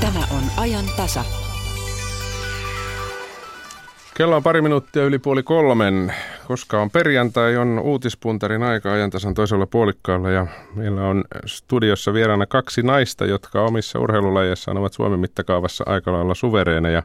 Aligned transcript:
Tämä 0.00 0.18
on 0.30 0.42
ajan 0.56 0.84
tasa. 0.96 1.24
Kello 4.16 4.36
on 4.36 4.42
pari 4.42 4.62
minuuttia 4.62 5.04
yli 5.04 5.18
puoli 5.18 5.42
kolmen. 5.42 6.14
Koska 6.48 6.82
on 6.82 6.90
perjantai, 6.90 7.56
on 7.56 7.78
uutispuntarin 7.78 8.62
aika 8.62 8.92
ajantasan 8.92 9.34
toisella 9.34 9.66
puolikkaalla 9.66 10.30
ja 10.30 10.46
meillä 10.74 11.08
on 11.08 11.24
studiossa 11.46 12.12
vieraana 12.12 12.46
kaksi 12.46 12.82
naista, 12.82 13.26
jotka 13.26 13.62
omissa 13.62 13.98
urheilulajeissaan 13.98 14.76
ovat 14.76 14.92
Suomen 14.92 15.20
mittakaavassa 15.20 15.84
aika 15.86 16.12
lailla 16.12 16.34
suvereeneja. 16.34 17.02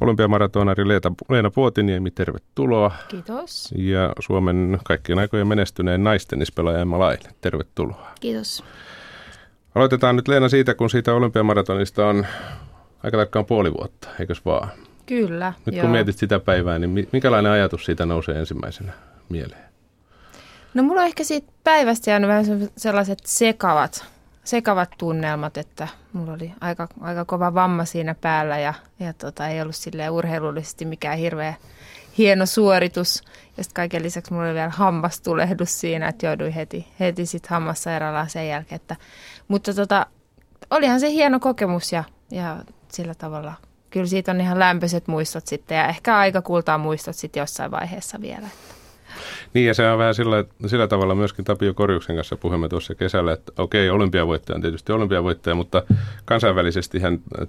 Olympiamaratonari 0.00 0.88
Leena, 0.88 1.12
Leena 1.28 1.50
Puotiniemi, 1.50 2.10
tervetuloa. 2.10 2.90
Kiitos. 3.08 3.74
Ja 3.76 4.12
Suomen 4.20 4.78
kaikkien 4.84 5.18
aikojen 5.18 5.46
menestyneen 5.46 6.04
naistennispelaaja 6.04 6.78
Emma 6.78 6.98
Laine, 6.98 7.30
tervetuloa. 7.40 8.10
Kiitos. 8.20 8.64
Aloitetaan 9.74 10.16
nyt 10.16 10.28
Leena 10.28 10.48
siitä, 10.48 10.74
kun 10.74 10.90
siitä 10.90 11.14
olympiamaratonista 11.14 12.06
on 12.06 12.26
aika 13.02 13.16
tarkkaan 13.16 13.46
puoli 13.46 13.72
vuotta, 13.72 14.08
eikös 14.20 14.44
vaan? 14.44 14.68
Kyllä. 15.06 15.52
Nyt 15.66 15.74
joo. 15.74 15.82
kun 15.82 15.90
mietit 15.90 16.18
sitä 16.18 16.40
päivää, 16.40 16.78
niin 16.78 17.08
minkälainen 17.12 17.52
ajatus 17.52 17.84
siitä 17.84 18.06
nousee 18.06 18.38
ensimmäisenä 18.38 18.92
mieleen? 19.28 19.68
No 20.74 20.82
mulla 20.82 21.00
on 21.00 21.06
ehkä 21.06 21.24
siitä 21.24 21.52
päivästä 21.64 22.10
jäänyt 22.10 22.28
vähän 22.28 22.44
sellaiset 22.76 23.18
sekavat, 23.24 24.04
sekavat 24.44 24.88
tunnelmat, 24.98 25.56
että 25.56 25.88
mulla 26.12 26.32
oli 26.32 26.52
aika, 26.60 26.88
aika 27.00 27.24
kova 27.24 27.54
vamma 27.54 27.84
siinä 27.84 28.14
päällä 28.14 28.58
ja, 28.58 28.74
ja 29.00 29.12
tota, 29.12 29.48
ei 29.48 29.62
ollut 29.62 29.76
urheilullisesti 30.10 30.84
mikään 30.84 31.18
hirveä 31.18 31.54
hieno 32.18 32.46
suoritus. 32.46 33.22
Ja 33.56 33.64
sitten 33.64 33.74
kaiken 33.74 34.02
lisäksi 34.02 34.32
mulla 34.32 34.46
oli 34.46 34.54
vielä 34.54 34.70
hammastulehdus 34.70 35.80
siinä, 35.80 36.08
että 36.08 36.26
jouduin 36.26 36.52
heti, 36.52 36.88
heti 37.00 37.26
sitten 37.26 37.50
hammassairaalaan 37.50 38.30
sen 38.30 38.48
jälkeen. 38.48 38.76
Että, 38.76 38.96
mutta 39.48 39.74
tota, 39.74 40.06
olihan 40.70 41.00
se 41.00 41.10
hieno 41.10 41.40
kokemus 41.40 41.92
ja, 41.92 42.04
ja 42.30 42.56
sillä 42.92 43.14
tavalla 43.14 43.54
kyllä 43.90 44.06
siitä 44.06 44.32
on 44.32 44.40
ihan 44.40 44.58
lämpöiset 44.58 45.08
muistot 45.08 45.46
sitten 45.46 45.76
ja 45.76 45.88
ehkä 45.88 46.18
aika 46.18 46.42
kultaa 46.42 46.78
muistot 46.78 47.16
sitten 47.16 47.40
jossain 47.40 47.70
vaiheessa 47.70 48.20
vielä. 48.20 48.48
Niin 49.54 49.66
ja 49.66 49.74
se 49.74 49.90
on 49.90 49.98
vähän 49.98 50.14
sillä, 50.14 50.44
sillä 50.66 50.88
tavalla 50.88 51.14
myöskin 51.14 51.44
Tapio 51.44 51.74
Korjuksen 51.74 52.16
kanssa 52.16 52.36
puhumme 52.36 52.68
tuossa 52.68 52.94
kesällä, 52.94 53.32
että 53.32 53.52
okei, 53.58 53.90
olympiavoittaja 53.90 54.56
on 54.56 54.62
tietysti 54.62 54.92
olympiavoittaja, 54.92 55.54
mutta 55.54 55.82
kansainvälisesti 56.24 56.98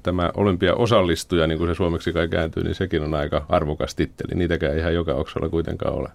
tämä 0.03 0.31
olympiaosallistuja, 0.37 1.47
niin 1.47 1.57
kuin 1.57 1.69
se 1.69 1.75
suomeksi 1.75 2.13
kai 2.13 2.27
kääntyy, 2.27 2.63
niin 2.63 2.75
sekin 2.75 3.03
on 3.03 3.13
aika 3.13 3.45
arvokas 3.49 3.95
titteli. 3.95 4.35
Niitäkään 4.35 4.77
ihan 4.77 4.93
joka 4.93 5.13
oksalla 5.13 5.49
kuitenkaan 5.49 5.93
ole. 5.93 6.09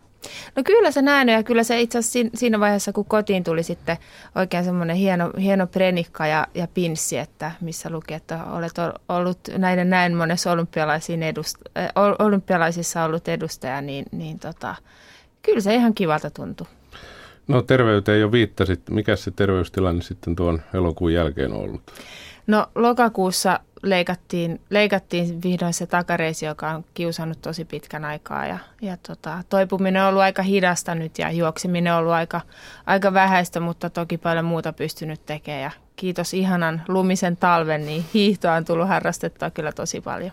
No 0.56 0.62
kyllä 0.62 0.90
se 0.90 1.02
näin 1.02 1.28
ja 1.28 1.42
kyllä 1.42 1.62
se 1.62 1.80
itse 1.80 1.98
asiassa 1.98 2.30
siinä 2.34 2.60
vaiheessa, 2.60 2.92
kun 2.92 3.04
kotiin 3.04 3.44
tuli 3.44 3.62
sitten 3.62 3.96
oikein 4.34 4.64
semmoinen 4.64 4.96
hieno, 4.96 5.30
hieno 5.38 5.66
prenikka 5.66 6.26
ja, 6.26 6.46
ja 6.54 6.68
pinssi, 6.74 7.18
että 7.18 7.50
missä 7.60 7.90
luki, 7.90 8.14
että 8.14 8.44
olet 8.44 8.72
ollut 9.08 9.38
näiden 9.58 9.90
näin 9.90 10.16
monessa 10.16 10.50
edust, 11.28 11.56
olympialaisissa 12.18 13.04
ollut 13.04 13.28
edustaja, 13.28 13.80
niin, 13.80 14.04
niin 14.12 14.38
tota, 14.38 14.74
kyllä 15.44 15.60
se 15.60 15.74
ihan 15.74 15.94
kivalta 15.94 16.30
tuntui. 16.30 16.66
No 17.48 17.62
terveyteen 17.62 18.20
jo 18.20 18.32
viittasit. 18.32 18.80
Mikä 18.90 19.16
se 19.16 19.30
terveystilanne 19.30 20.02
sitten 20.02 20.36
tuon 20.36 20.62
elokuun 20.74 21.12
jälkeen 21.12 21.52
on 21.52 21.60
ollut? 21.60 21.82
No 22.46 22.66
lokakuussa 22.74 23.60
leikattiin, 23.82 24.60
leikattiin 24.70 25.42
vihdoin 25.42 25.74
se 25.74 25.86
takareisi, 25.86 26.46
joka 26.46 26.70
on 26.70 26.84
kiusannut 26.94 27.42
tosi 27.42 27.64
pitkän 27.64 28.04
aikaa. 28.04 28.46
Ja, 28.46 28.58
ja 28.82 28.96
tota, 29.08 29.42
toipuminen 29.48 30.02
on 30.02 30.08
ollut 30.08 30.22
aika 30.22 30.42
hidasta 30.42 30.94
nyt 30.94 31.18
ja 31.18 31.30
juokseminen 31.30 31.92
on 31.92 31.98
ollut 31.98 32.12
aika, 32.12 32.40
aika 32.86 33.12
vähäistä, 33.14 33.60
mutta 33.60 33.90
toki 33.90 34.18
paljon 34.18 34.44
muuta 34.44 34.72
pystynyt 34.72 35.26
tekemään. 35.26 35.62
Ja 35.62 35.70
kiitos 35.96 36.34
ihanan 36.34 36.82
lumisen 36.88 37.36
talven, 37.36 37.86
niin 37.86 38.04
hiihtoa 38.14 38.54
on 38.54 38.64
tullut 38.64 38.88
harrastettua 38.88 39.50
kyllä 39.50 39.72
tosi 39.72 40.00
paljon. 40.00 40.32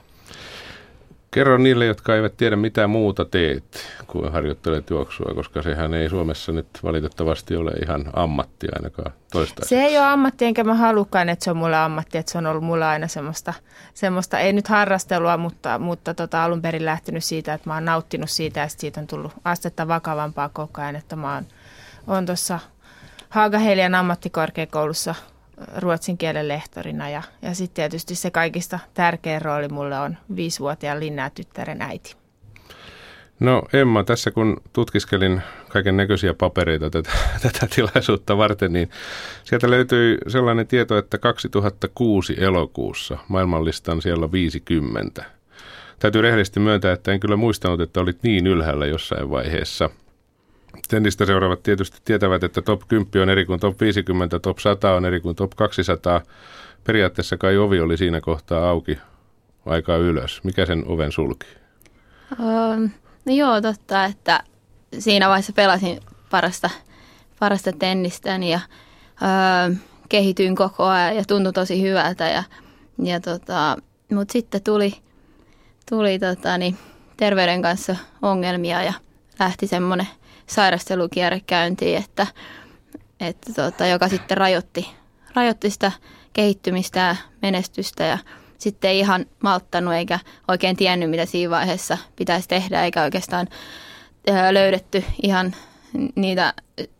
Kerro 1.32 1.58
niille, 1.58 1.86
jotka 1.86 2.16
eivät 2.16 2.38
tiedä 2.38 2.56
mitä 2.56 2.88
muuta 2.88 3.26
teet, 3.26 3.64
kun 4.08 4.32
harjoittelet 4.32 4.90
juoksua, 4.90 5.34
koska 5.36 5.62
sehän 5.62 5.94
ei 5.94 6.10
Suomessa 6.10 6.52
nyt 6.52 6.68
valitettavasti 6.84 7.56
ole 7.56 7.72
ihan 7.72 8.06
ammatti 8.14 8.68
ainakaan 8.76 9.12
toistaiseksi. 9.32 9.76
Se 9.76 9.82
ei 9.82 9.98
ole 9.98 10.06
ammatti, 10.06 10.46
enkä 10.46 10.64
mä 10.64 10.74
halukkaan, 10.74 11.30
että 11.30 11.46
se 11.46 11.52
on 11.52 11.58
mulle 11.58 11.78
ammatti, 11.78 12.18
että 12.18 12.32
se 12.32 12.38
on 12.38 12.46
ollut 12.46 12.64
mulla 12.64 12.90
aina 12.90 13.08
semmoista, 13.08 13.54
semmoista 13.94 14.40
ei 14.40 14.54
nyt 14.54 14.68
harrastelua, 14.68 15.38
mutta, 15.38 15.80
mutta 15.80 16.14
tota, 16.14 16.44
alun 16.44 16.62
perin 16.62 16.86
lähtenyt 16.86 17.24
siitä, 17.24 17.54
että 17.54 17.70
mä 17.70 17.74
oon 17.74 17.86
nauttinut 17.86 18.30
siitä 18.30 18.60
ja 18.60 18.68
siitä 18.68 19.02
on 19.02 19.08
tullut 19.08 19.34
astetta 19.46 19.88
vakavampaa 19.88 20.50
koko 20.50 20.82
ajan, 20.82 20.96
että 20.96 21.16
mä 21.16 21.34
oon, 21.34 21.46
oon 22.08 22.26
tuossa 22.26 22.60
Haagahelian 23.30 23.96
ammattikorkeakoulussa 23.96 25.16
ruotsin 25.78 26.18
kielen 26.18 26.48
lehtorina 26.48 27.10
ja, 27.10 27.22
ja 27.42 27.54
sitten 27.54 27.76
tietysti 27.76 28.16
se 28.16 28.32
kaikista 28.32 28.80
tärkein 28.94 29.42
rooli 29.42 29.68
mulle 29.68 30.00
on 30.00 30.18
viisivuotiaan 30.36 31.00
Linnaa 31.00 31.30
tyttären 31.30 31.82
äiti. 31.82 32.16
No 33.40 33.64
Emma, 33.74 34.04
tässä 34.04 34.32
kun 34.32 34.62
tutkiskelin 34.74 35.42
kaiken 35.70 35.98
näköisiä 35.98 36.34
papereita 36.34 36.90
tätä, 36.90 37.12
tätä 37.44 37.68
tilaisuutta 37.76 38.38
varten, 38.38 38.74
niin 38.74 38.90
sieltä 39.44 39.70
löytyi 39.70 40.18
sellainen 40.28 40.68
tieto, 40.68 40.98
että 40.98 41.18
2006 41.18 42.36
elokuussa 42.44 43.18
maailmanlistan 43.28 44.02
siellä 44.02 44.32
50. 44.32 45.24
Täytyy 46.00 46.22
rehellisesti 46.22 46.60
myöntää, 46.60 46.94
että 46.94 47.12
en 47.12 47.20
kyllä 47.20 47.36
muistanut, 47.36 47.82
että 47.82 48.00
olit 48.00 48.24
niin 48.24 48.48
ylhäällä 48.48 48.86
jossain 48.86 49.30
vaiheessa– 49.30 49.90
Tennistä 50.88 51.26
seuraavat 51.26 51.64
tietysti 51.64 51.98
tietävät, 52.06 52.44
että 52.44 52.62
top 52.62 52.82
10 52.88 53.22
on 53.22 53.30
eri 53.30 53.46
kuin 53.46 53.60
top 53.60 53.82
50, 53.82 54.40
top 54.40 54.60
100 54.60 54.94
on 54.94 55.06
eri 55.06 55.20
kuin 55.20 55.36
top 55.36 55.52
200. 55.56 56.22
Periaatteessa 56.84 57.38
kai 57.38 57.58
ovi 57.58 57.80
oli 57.82 57.98
siinä 57.98 58.22
kohtaa 58.22 58.70
auki 58.70 58.98
aikaa 59.66 59.98
ylös. 59.98 60.44
Mikä 60.44 60.66
sen 60.66 60.84
oven 60.88 61.12
sulki? 61.12 61.48
Um, 62.40 62.90
no 63.26 63.34
joo, 63.34 63.62
totta, 63.62 64.06
että 64.06 64.44
siinä 65.00 65.30
vaiheessa 65.30 65.54
pelasin 65.54 66.00
parasta, 66.30 66.70
parasta 67.40 67.72
tennistäni 67.72 68.52
ja 68.52 68.60
uh, 69.22 69.78
kehityin 70.10 70.56
koko 70.56 70.86
ajan 70.86 71.16
ja 71.16 71.24
tuntui 71.28 71.54
tosi 71.54 71.82
hyvältä. 71.82 72.30
Ja, 72.30 72.44
ja 73.04 73.20
tota, 73.20 73.78
Mutta 74.12 74.32
sitten 74.32 74.64
tuli, 74.64 74.94
tuli 75.90 76.20
tota, 76.20 76.58
niin, 76.58 76.78
terveyden 77.18 77.62
kanssa 77.62 77.96
ongelmia 78.22 78.84
ja 78.84 78.94
lähti 79.40 79.68
semmoinen– 79.68 80.08
sairastelukierre 80.52 81.40
käyntiin, 81.48 81.98
että, 81.98 82.28
että 83.20 83.54
tota, 83.54 83.88
joka 83.88 84.08
sitten 84.08 84.38
rajoitti, 84.38 84.90
rajoitti 85.36 85.70
sitä 85.70 85.92
kehittymistä 86.34 87.00
ja 87.00 87.16
menestystä 87.42 88.04
ja 88.04 88.18
sitten 88.58 88.92
ei 88.92 89.00
ihan 89.00 89.26
malttanut 89.44 89.94
eikä 89.94 90.20
oikein 90.48 90.76
tiennyt, 90.76 91.10
mitä 91.10 91.26
siinä 91.26 91.50
vaiheessa 91.50 91.98
pitäisi 92.16 92.48
tehdä, 92.48 92.84
eikä 92.84 93.04
oikeastaan 93.04 93.48
löydetty 94.52 95.04
ihan 95.24 95.56
niitä 96.16 96.54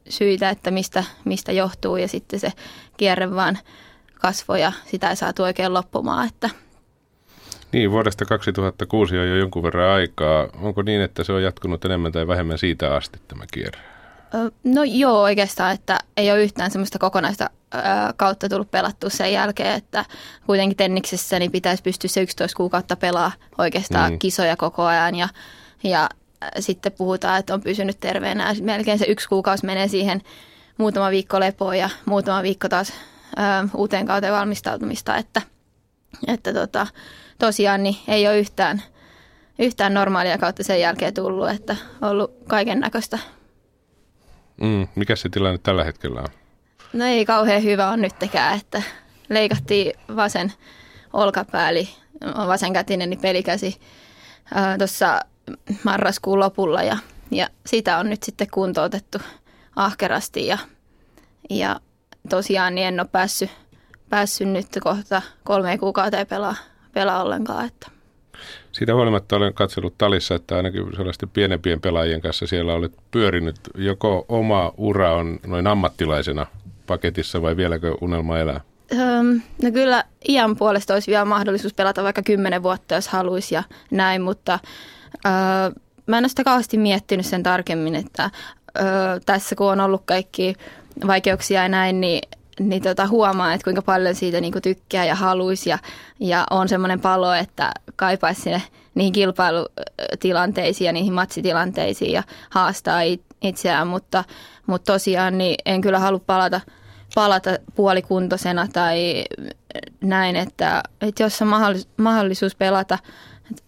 syitä, 0.10 0.50
että 0.50 0.72
mistä, 0.72 1.04
mistä 1.26 1.52
johtuu 1.52 1.98
ja 1.98 2.08
sitten 2.08 2.40
se 2.40 2.54
kierre 2.98 3.36
vaan 3.36 3.58
kasvoi 4.14 4.62
ja 4.62 4.72
sitä 4.86 5.10
ei 5.10 5.16
saatu 5.16 5.44
oikein 5.44 5.74
loppumaan, 5.74 6.28
että 6.28 6.50
niin, 7.74 7.92
vuodesta 7.92 8.26
2006 8.26 9.18
on 9.18 9.30
jo 9.30 9.36
jonkun 9.36 9.64
verran 9.64 9.90
aikaa. 9.90 10.48
Onko 10.62 10.82
niin, 10.82 11.02
että 11.02 11.24
se 11.24 11.34
on 11.34 11.44
jatkunut 11.44 11.86
enemmän 11.86 12.12
tai 12.12 12.28
vähemmän 12.28 12.58
siitä 12.58 12.96
asti 12.96 13.20
tämä 13.28 13.44
kierre? 13.54 13.82
No 14.64 14.84
joo, 14.84 15.22
oikeastaan, 15.22 15.74
että 15.74 16.00
ei 16.18 16.32
ole 16.32 16.44
yhtään 16.44 16.72
semmoista 16.72 17.00
kokonaista 17.00 17.50
kautta 18.18 18.50
tullut 18.50 18.72
pelattua 18.72 19.10
sen 19.10 19.34
jälkeen, 19.34 19.76
että 19.76 20.06
kuitenkin 20.46 20.78
tenniksessä 20.78 21.40
niin 21.40 21.52
pitäisi 21.52 21.84
pystyä 21.84 22.08
se 22.08 22.22
11 22.22 22.58
kuukautta 22.58 22.96
pelaa 22.96 23.32
oikeastaan 23.58 24.12
mm. 24.12 24.20
kisoja 24.20 24.58
koko 24.58 24.84
ajan 24.84 25.16
ja, 25.16 25.30
ja 25.84 26.10
sitten 26.60 26.92
puhutaan, 26.92 27.40
että 27.40 27.54
on 27.54 27.62
pysynyt 27.62 28.00
terveenä. 28.00 28.56
Melkein 28.62 29.00
se 29.00 29.06
yksi 29.06 29.30
kuukausi 29.30 29.66
menee 29.66 29.88
siihen 29.88 30.22
muutama 30.78 31.10
viikko 31.10 31.40
lepoa 31.40 31.76
ja 31.76 31.90
muutama 32.06 32.44
viikko 32.44 32.70
taas 32.70 32.94
ää, 33.36 33.68
uuteen 33.76 34.06
kauteen 34.06 34.34
valmistautumista, 34.34 35.18
että, 35.18 35.42
että 36.28 36.54
tota, 36.54 36.88
tosiaan 37.40 37.84
niin 37.84 37.96
ei 38.08 38.28
ole 38.28 38.40
yhtään, 38.40 38.82
yhtään 39.60 39.94
normaalia 39.94 40.38
kautta 40.38 40.64
sen 40.64 40.80
jälkeen 40.80 41.14
tullut, 41.14 41.50
että 41.50 41.76
ollut 42.02 42.34
kaiken 42.48 42.80
näköistä. 42.80 43.20
Mm, 44.62 44.88
mikä 44.96 45.16
se 45.16 45.30
tilanne 45.30 45.58
tällä 45.58 45.84
hetkellä 45.84 46.20
on? 46.20 46.28
No 46.94 47.06
ei 47.06 47.26
kauhean 47.26 47.64
hyvä 47.64 47.90
on 47.90 48.02
nyttekään, 48.02 48.58
että 48.58 48.82
leikattiin 49.30 49.94
vasen 50.16 50.54
olkapääli, 51.14 51.90
on 52.36 52.48
vasenkätinen 52.48 53.10
niin 53.10 53.22
pelikäsi 53.22 53.80
tuossa 54.78 55.20
marraskuun 55.84 56.40
lopulla 56.40 56.84
ja, 56.84 56.98
ja 57.32 57.50
sitä 57.66 57.98
on 57.98 58.10
nyt 58.10 58.24
sitten 58.24 58.48
kuntoutettu 58.52 59.18
ahkerasti 59.76 60.48
ja, 60.48 60.58
ja 61.50 61.80
tosiaan 62.30 62.76
niin 62.76 62.88
en 62.88 63.00
ole 63.00 63.08
päässyt, 63.12 63.50
päässyt 64.12 64.48
nyt 64.48 64.68
kohta 64.84 65.22
kolme 65.44 65.78
kuukautta 65.78 66.26
pelaa 66.26 66.56
pelaa 66.94 67.24
ollenkaan. 67.24 67.66
Että. 67.66 67.92
Siitä 68.72 68.96
huolimatta 68.96 69.36
olen 69.36 69.54
katsellut 69.54 69.98
talissa, 69.98 70.36
että 70.36 70.56
ainakin 70.56 70.96
sellaisten 70.96 71.30
pienempien 71.30 71.82
pelaajien 71.82 72.22
kanssa 72.22 72.48
siellä 72.48 72.74
olet 72.74 72.94
pyörinyt. 73.12 73.56
Joko 73.76 74.26
oma 74.30 74.74
ura 74.78 75.14
on 75.14 75.40
noin 75.48 75.68
ammattilaisena 75.68 76.48
paketissa 76.88 77.42
vai 77.42 77.58
vieläkö 77.58 77.96
unelma 78.02 78.38
elää? 78.38 78.62
No 79.64 79.72
kyllä 79.74 80.04
iän 80.30 80.56
puolesta 80.56 80.94
olisi 80.94 81.12
vielä 81.12 81.26
mahdollisuus 81.26 81.74
pelata 81.74 82.04
vaikka 82.04 82.22
kymmenen 82.22 82.64
vuotta, 82.64 82.96
jos 82.96 83.08
haluaisi 83.08 83.56
ja 83.56 83.64
näin, 83.92 84.22
mutta 84.22 84.60
öö, 85.26 85.32
mä 86.06 86.18
en 86.18 86.24
ole 86.24 86.30
sitä 86.30 86.44
kauheasti 86.44 86.78
miettinyt 86.78 87.26
sen 87.26 87.44
tarkemmin, 87.44 87.96
että 87.96 88.30
öö, 88.80 88.86
tässä 89.26 89.56
kun 89.56 89.72
on 89.72 89.80
ollut 89.80 90.02
kaikki 90.06 90.56
vaikeuksia 91.08 91.62
ja 91.62 91.70
näin, 91.70 92.02
niin 92.02 92.22
niin 92.62 92.82
tota, 92.82 93.08
huomaa, 93.08 93.54
että 93.54 93.64
kuinka 93.64 93.82
paljon 93.82 94.16
siitä 94.16 94.42
niin 94.42 94.52
kuin 94.52 94.62
tykkää 94.62 95.06
ja 95.06 95.16
haluaisi. 95.16 95.70
Ja, 95.70 95.78
ja 96.20 96.44
on 96.50 96.70
semmoinen 96.70 97.00
palo, 97.00 97.34
että 97.34 97.72
kaipaisi 97.96 98.42
sinne 98.42 98.62
niihin 98.96 99.14
kilpailutilanteisiin 99.14 100.86
ja 100.86 100.92
niihin 100.92 101.14
matsitilanteisiin 101.14 102.12
ja 102.12 102.24
haastaa 102.50 103.00
itseään, 103.42 103.88
mutta, 103.88 104.24
mutta 104.68 104.94
tosiaan 104.94 105.38
niin 105.38 105.56
en 105.66 105.82
kyllä 105.82 106.00
halua 106.00 106.22
palata, 106.26 106.62
palata 107.16 107.50
puolikuntoisena 107.76 108.68
tai 108.74 109.24
näin, 110.02 110.36
että, 110.36 110.84
että 111.02 111.24
jos 111.24 111.42
on 111.42 111.48
mahdollisuus 111.98 112.56
pelata 112.56 113.00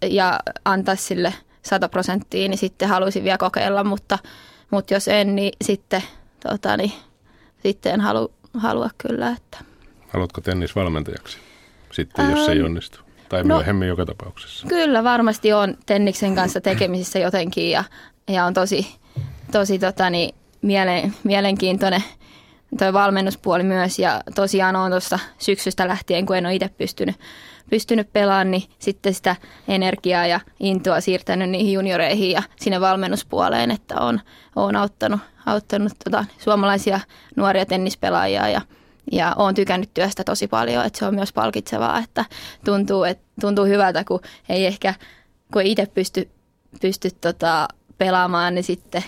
ja 0.02 0.40
antaa 0.66 0.96
sille 0.96 1.34
100 1.62 1.90
prosenttia, 1.90 2.50
niin 2.50 2.58
sitten 2.58 2.90
haluaisin 2.90 3.24
vielä 3.24 3.38
kokeilla, 3.38 3.84
mutta, 3.84 4.20
mutta 4.72 4.94
jos 4.94 5.08
en, 5.08 5.36
niin 5.36 5.54
sitten, 5.64 6.04
tota, 6.50 6.78
niin, 6.78 6.92
sitten 7.64 7.94
en 7.94 8.02
halua, 8.02 8.30
halua 8.54 8.90
kyllä. 8.98 9.30
Että. 9.30 9.58
Haluatko 10.08 10.42
tennisvalmentajaksi 10.42 11.38
sitten, 11.92 12.32
jos 12.32 12.46
se 12.46 12.52
ei 12.52 12.62
onnistu? 12.62 13.00
Tai 13.30 13.44
no, 13.44 13.56
myöhemmin 13.56 13.88
joka 13.88 14.06
tapauksessa? 14.06 14.68
Kyllä, 14.68 15.04
varmasti 15.04 15.54
on 15.54 15.78
tenniksen 15.86 16.36
kanssa 16.36 16.62
tekemisissä 16.62 17.20
jotenkin 17.20 17.72
ja, 17.72 17.84
ja 18.28 18.46
on 18.46 18.54
tosi, 18.54 18.96
tosi 19.52 19.80
tota, 19.80 20.10
niin, 20.10 20.36
mielen, 20.62 21.14
mielenkiintoinen 21.24 22.04
tuo 22.78 22.94
valmennuspuoli 22.94 23.64
myös. 23.64 24.00
Ja 24.00 24.22
tosiaan 24.36 24.76
on 24.76 24.92
tuossa 24.92 25.20
syksystä 25.38 25.88
lähtien, 25.88 26.26
kun 26.26 26.38
en 26.38 26.46
ole 26.46 26.56
itse 26.56 26.70
pystynyt, 26.70 27.16
pystynyt 27.70 28.14
pelaamaan, 28.14 28.52
niin 28.52 28.64
sitten 28.80 29.14
sitä 29.14 29.36
energiaa 29.68 30.28
ja 30.28 30.40
intoa 30.60 31.02
siirtänyt 31.02 31.50
niihin 31.50 31.74
junioreihin 31.74 32.32
ja 32.32 32.44
sinne 32.60 32.82
valmennuspuoleen, 32.82 33.72
että 33.72 33.96
on, 34.02 34.20
on 34.56 34.76
auttanut, 34.76 35.20
auttanut 35.46 35.94
tota, 36.04 36.26
suomalaisia 36.38 37.00
nuoria 37.36 37.66
tennispelaajia 37.66 38.50
ja 38.50 38.62
ja 39.12 39.36
olen 39.38 39.56
tykännyt 39.56 39.94
työstä 39.94 40.24
tosi 40.24 40.48
paljon, 40.48 40.86
että 40.86 41.00
se 41.00 41.06
on 41.06 41.16
myös 41.16 41.34
palkitsevaa, 41.34 42.00
että 42.00 42.26
tuntuu, 42.66 43.04
että 43.04 43.24
tuntuu 43.42 43.66
hyvältä, 43.66 44.04
kun 44.04 44.20
ei 44.50 44.66
ehkä, 44.66 44.94
kun 45.54 45.62
ei 45.62 45.72
itse 45.72 45.86
pysty, 45.86 46.30
pysty 46.82 47.10
tota, 47.22 47.68
pelaamaan, 47.98 48.56
niin 48.56 48.64
sitten 48.64 49.04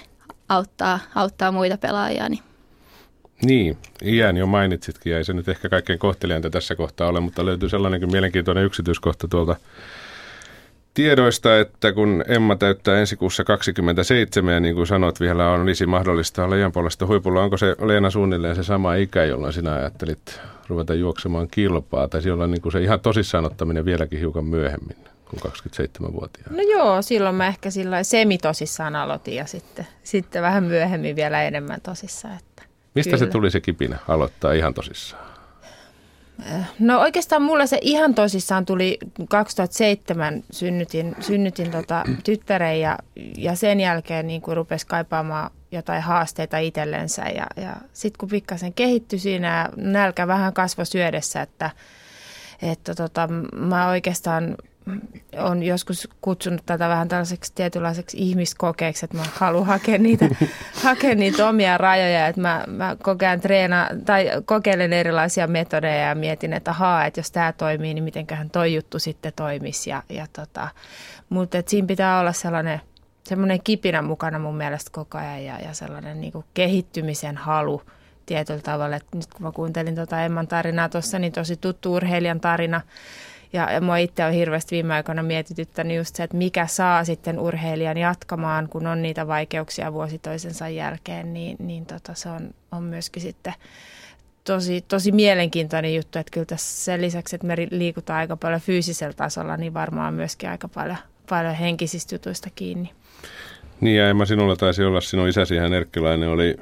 auttaa, 0.50 1.00
auttaa 1.16 1.52
muita 1.52 1.78
pelaajia. 1.78 2.30
Niin. 2.30 2.55
Niin, 3.46 3.78
iän 4.04 4.38
jo 4.38 4.46
mainitsitkin, 4.46 5.12
ja 5.12 5.18
ei 5.18 5.24
se 5.24 5.34
nyt 5.34 5.50
ehkä 5.50 5.70
kaikkein 5.70 6.00
kohtelijainta 6.00 6.50
tässä 6.50 6.76
kohtaa 6.76 7.08
ole, 7.08 7.20
mutta 7.20 7.46
löytyy 7.46 7.70
sellainenkin 7.70 8.12
mielenkiintoinen 8.12 8.66
yksityiskohta 8.66 9.28
tuolta 9.28 9.56
tiedoista, 10.94 11.60
että 11.60 11.94
kun 11.94 12.24
Emma 12.28 12.56
täyttää 12.56 13.00
ensi 13.00 13.16
kuussa 13.16 13.44
27 13.44 14.54
ja 14.54 14.60
niin 14.60 14.76
kuin 14.76 14.88
sanot, 14.88 15.20
vielä 15.20 15.52
on 15.52 15.62
olisi 15.62 15.86
mahdollista 15.86 16.44
olla 16.44 16.56
iän 16.56 16.72
puolesta 16.72 17.06
huipulla. 17.06 17.44
Onko 17.44 17.58
se 17.58 17.76
Leena 17.82 18.10
suunnilleen 18.10 18.56
se 18.56 18.64
sama 18.64 18.96
ikä, 18.96 19.24
jolloin 19.24 19.54
sinä 19.54 19.74
ajattelit 19.74 20.40
ruveta 20.68 20.94
juoksemaan 20.94 21.48
kilpaa? 21.48 22.08
Tai 22.08 22.22
silloin 22.22 22.52
niin 22.52 22.62
kuin 22.62 22.72
se 22.72 22.82
ihan 22.82 23.00
tosissaan 23.00 23.46
ottaminen 23.46 23.86
vieläkin 23.86 24.20
hiukan 24.20 24.46
myöhemmin 24.46 24.98
kuin 25.30 25.54
27-vuotiaana? 25.54 26.56
No 26.56 26.62
joo, 26.62 27.02
silloin 27.02 27.36
mä 27.36 27.48
ehkä 27.48 27.70
sillä 27.70 28.04
semitosissaan 28.04 28.96
aloitin 28.96 29.36
ja 29.36 29.46
sitten, 29.46 29.88
sitten 30.04 30.42
vähän 30.42 30.64
myöhemmin 30.64 31.16
vielä 31.16 31.44
enemmän 31.44 31.82
tosissaan. 31.82 32.38
Että 32.38 32.55
Mistä 32.96 33.18
kyllä. 33.18 33.26
se 33.26 33.32
tuli 33.32 33.52
se 33.52 33.62
kipinä 33.62 33.98
aloittaa 34.08 34.54
ihan 34.54 34.74
tosissaan? 34.74 35.36
No 36.80 37.00
oikeastaan 37.00 37.42
mulla 37.42 37.66
se 37.66 37.80
ihan 37.82 38.16
tosissaan 38.16 38.66
tuli 38.66 38.98
2007, 39.30 40.44
synnytin, 40.52 41.16
synnytin 41.20 41.72
tota 41.72 42.04
tyttären 42.24 42.82
ja, 42.82 42.98
ja 43.38 43.56
sen 43.56 43.80
jälkeen 43.80 44.28
niin 44.28 44.42
kuin 44.42 44.58
rupesi 44.58 44.88
kaipaamaan 44.88 45.52
jotain 45.72 46.02
haasteita 46.02 46.58
itsellensä 46.58 47.22
ja, 47.22 47.48
ja 47.56 47.76
sitten 47.94 48.18
kun 48.20 48.30
pikkasen 48.30 48.74
kehittyi 48.74 49.20
siinä 49.20 49.70
nälkä 49.76 50.28
vähän 50.28 50.54
kasvoi 50.54 50.86
syödessä, 50.86 51.42
että, 51.42 51.70
että 52.62 52.96
tota, 52.96 53.28
mä 53.56 53.90
oikeastaan 53.90 54.56
on 55.38 55.64
joskus 55.64 56.10
kutsunut 56.22 56.62
tätä 56.66 56.90
vähän 56.90 57.08
tällaiseksi 57.08 57.52
tietynlaiseksi 57.56 58.18
ihmiskokeeksi, 58.18 59.06
että 59.06 59.18
mä 59.18 59.24
haluan 59.34 59.66
hakea 59.66 59.98
niitä, 59.98 60.30
hakea 60.84 61.16
niitä 61.16 61.48
omia 61.48 61.78
rajoja, 61.78 62.28
että 62.28 62.42
mä, 62.42 62.64
mä 62.68 62.98
kokeen 63.04 63.42
treena, 63.42 63.88
tai 64.06 64.30
kokeilen 64.46 64.94
erilaisia 64.94 65.48
metodeja 65.48 66.08
ja 66.08 66.16
mietin, 66.16 66.54
että 66.54 66.72
ahaa, 66.72 67.06
että 67.06 67.20
jos 67.20 67.32
tämä 67.32 67.54
toimii, 67.54 67.94
niin 67.94 68.04
mitenköhän 68.04 68.50
toi 68.50 68.74
juttu 68.74 69.00
sitten 69.00 69.34
toimisi. 69.36 69.90
Ja, 69.90 70.04
ja 70.10 70.26
tota, 70.34 70.68
mutta 71.30 71.58
siinä 71.68 71.88
pitää 71.88 72.20
olla 72.20 72.34
sellainen, 72.34 72.82
sellainen 73.24 73.64
kipinä 73.64 74.02
mukana 74.02 74.40
mun 74.40 74.58
mielestä 74.58 74.92
koko 74.94 75.18
ajan 75.18 75.46
ja, 75.46 75.60
ja 75.60 75.74
sellainen 75.74 76.22
niin 76.22 76.34
kuin 76.34 76.46
kehittymisen 76.54 77.38
halu 77.38 77.82
tietyllä 78.26 78.62
tavalla. 78.62 78.96
Että 78.96 79.18
nyt 79.18 79.34
kun 79.34 79.46
mä 79.46 79.52
kuuntelin 79.52 79.96
tuota 79.96 80.22
Emman 80.22 80.48
tarinaa 80.48 80.90
tuossa, 80.90 81.20
niin 81.20 81.34
tosi 81.34 81.58
tuttu 81.58 81.94
urheilijan 81.94 82.40
tarina, 82.40 82.82
ja, 83.56 83.72
ja 83.72 83.82
mua 83.82 83.98
itse 83.98 84.26
on 84.26 84.34
hirveästi 84.34 84.76
viime 84.76 84.94
aikoina 84.94 85.24
mietityttänyt 85.24 85.98
just 85.98 86.16
se, 86.16 86.24
että 86.24 86.38
mikä 86.38 86.68
saa 86.68 87.06
sitten 87.06 87.40
urheilijan 87.40 87.98
jatkamaan, 87.98 88.70
kun 88.70 88.88
on 88.88 89.02
niitä 89.02 89.28
vaikeuksia 89.28 89.94
vuosi 89.94 90.20
toisensa 90.20 90.70
jälkeen, 90.70 91.34
niin, 91.34 91.58
niin 91.60 91.86
tota, 91.86 92.14
se 92.14 92.30
on, 92.30 92.50
on 92.72 92.84
myöskin 92.84 93.22
sitten 93.22 93.54
tosi, 94.44 94.86
tosi 94.88 95.12
mielenkiintoinen 95.12 95.96
juttu, 95.96 96.20
että 96.20 96.32
kyllä 96.32 96.46
tässä 96.46 96.86
sen 96.86 97.02
lisäksi, 97.02 97.36
että 97.36 97.48
me 97.48 97.56
liikutaan 97.72 98.20
aika 98.20 98.38
paljon 98.38 98.62
fyysisellä 98.62 99.14
tasolla, 99.14 99.58
niin 99.58 99.74
varmaan 99.74 100.14
myöskin 100.14 100.50
aika 100.50 100.68
paljon, 100.68 100.98
paljon 101.30 101.56
henkisistä 101.56 102.16
jutuista 102.16 102.50
kiinni. 102.56 102.92
Niin 103.82 103.98
ja 103.98 104.10
Emma, 104.10 104.26
sinulla 104.26 104.56
taisi 104.56 104.84
olla 104.84 105.02
sinun 105.02 105.30
isäsi 105.30 105.56
ihan 105.56 105.74
Erkkilainen 105.74 106.30
oli 106.30 106.58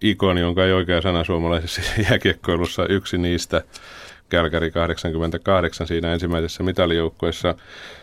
ikoni, 0.00 0.40
jonka 0.40 0.64
ei 0.64 0.72
oikea 0.72 1.02
sana 1.02 1.24
suomalaisessa 1.24 1.82
jääkiekkoilussa 2.10 2.86
yksi 2.86 3.18
niistä. 3.18 3.62
Kälkäri 4.28 4.70
88 4.70 5.86
siinä 5.86 6.12
ensimmäisessä 6.12 6.62
mitalijoukkoessa. 6.62 7.54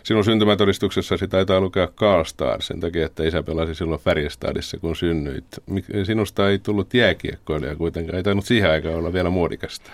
Sinun 0.04 0.25
syntymätodistuksessasi 0.25 1.27
taitaa 1.27 1.60
lukea 1.60 1.88
Karlstad 1.88 2.62
sen 2.62 2.80
takia, 2.80 3.06
että 3.06 3.24
isä 3.24 3.44
pelasi 3.44 3.75
silloin 3.75 4.01
Färjestadissa, 4.01 4.77
kun 4.77 4.95
synnyit. 4.95 5.45
Sinusta 6.04 6.50
ei 6.50 6.60
tullut 6.60 6.94
jääkiekkoilija 6.94 7.75
kuitenkaan, 7.75 8.16
ei 8.18 8.24
tainnut 8.24 8.45
siihen 8.45 8.72
aikaan 8.72 8.95
olla 8.95 9.13
vielä 9.13 9.30
muodikasta. 9.30 9.92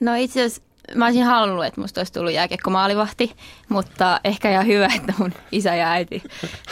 No 0.00 0.14
itse 0.14 0.40
asiassa 0.44 0.62
mä 0.94 1.04
olisin 1.04 1.24
halunnut, 1.24 1.64
että 1.64 1.80
musta 1.80 2.00
olisi 2.00 2.12
tullut 2.12 2.32
jääkiekko 2.32 2.70
maalivahti, 2.70 3.32
mutta 3.68 4.20
ehkä 4.24 4.50
ihan 4.50 4.66
hyvä, 4.66 4.88
että 4.96 5.14
mun 5.18 5.32
isä 5.52 5.74
ja 5.74 5.90
äiti, 5.90 6.22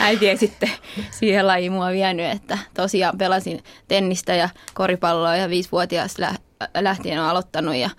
äiti 0.01 0.29
ei 0.29 0.37
sitten 0.37 0.71
siihen 1.11 1.47
lajiin 1.47 1.73
mua 1.73 1.91
vienyt, 1.91 2.31
että 2.31 2.59
tosiaan 2.75 3.19
pelasin 3.19 3.65
tennistä 3.89 4.35
ja 4.35 4.49
koripalloa 4.75 5.37
ja 5.37 5.49
viisivuotiaasta 5.49 6.35
lähtien 6.81 7.21
on 7.21 7.27
aloittanut 7.27 7.75
ja 7.75 7.91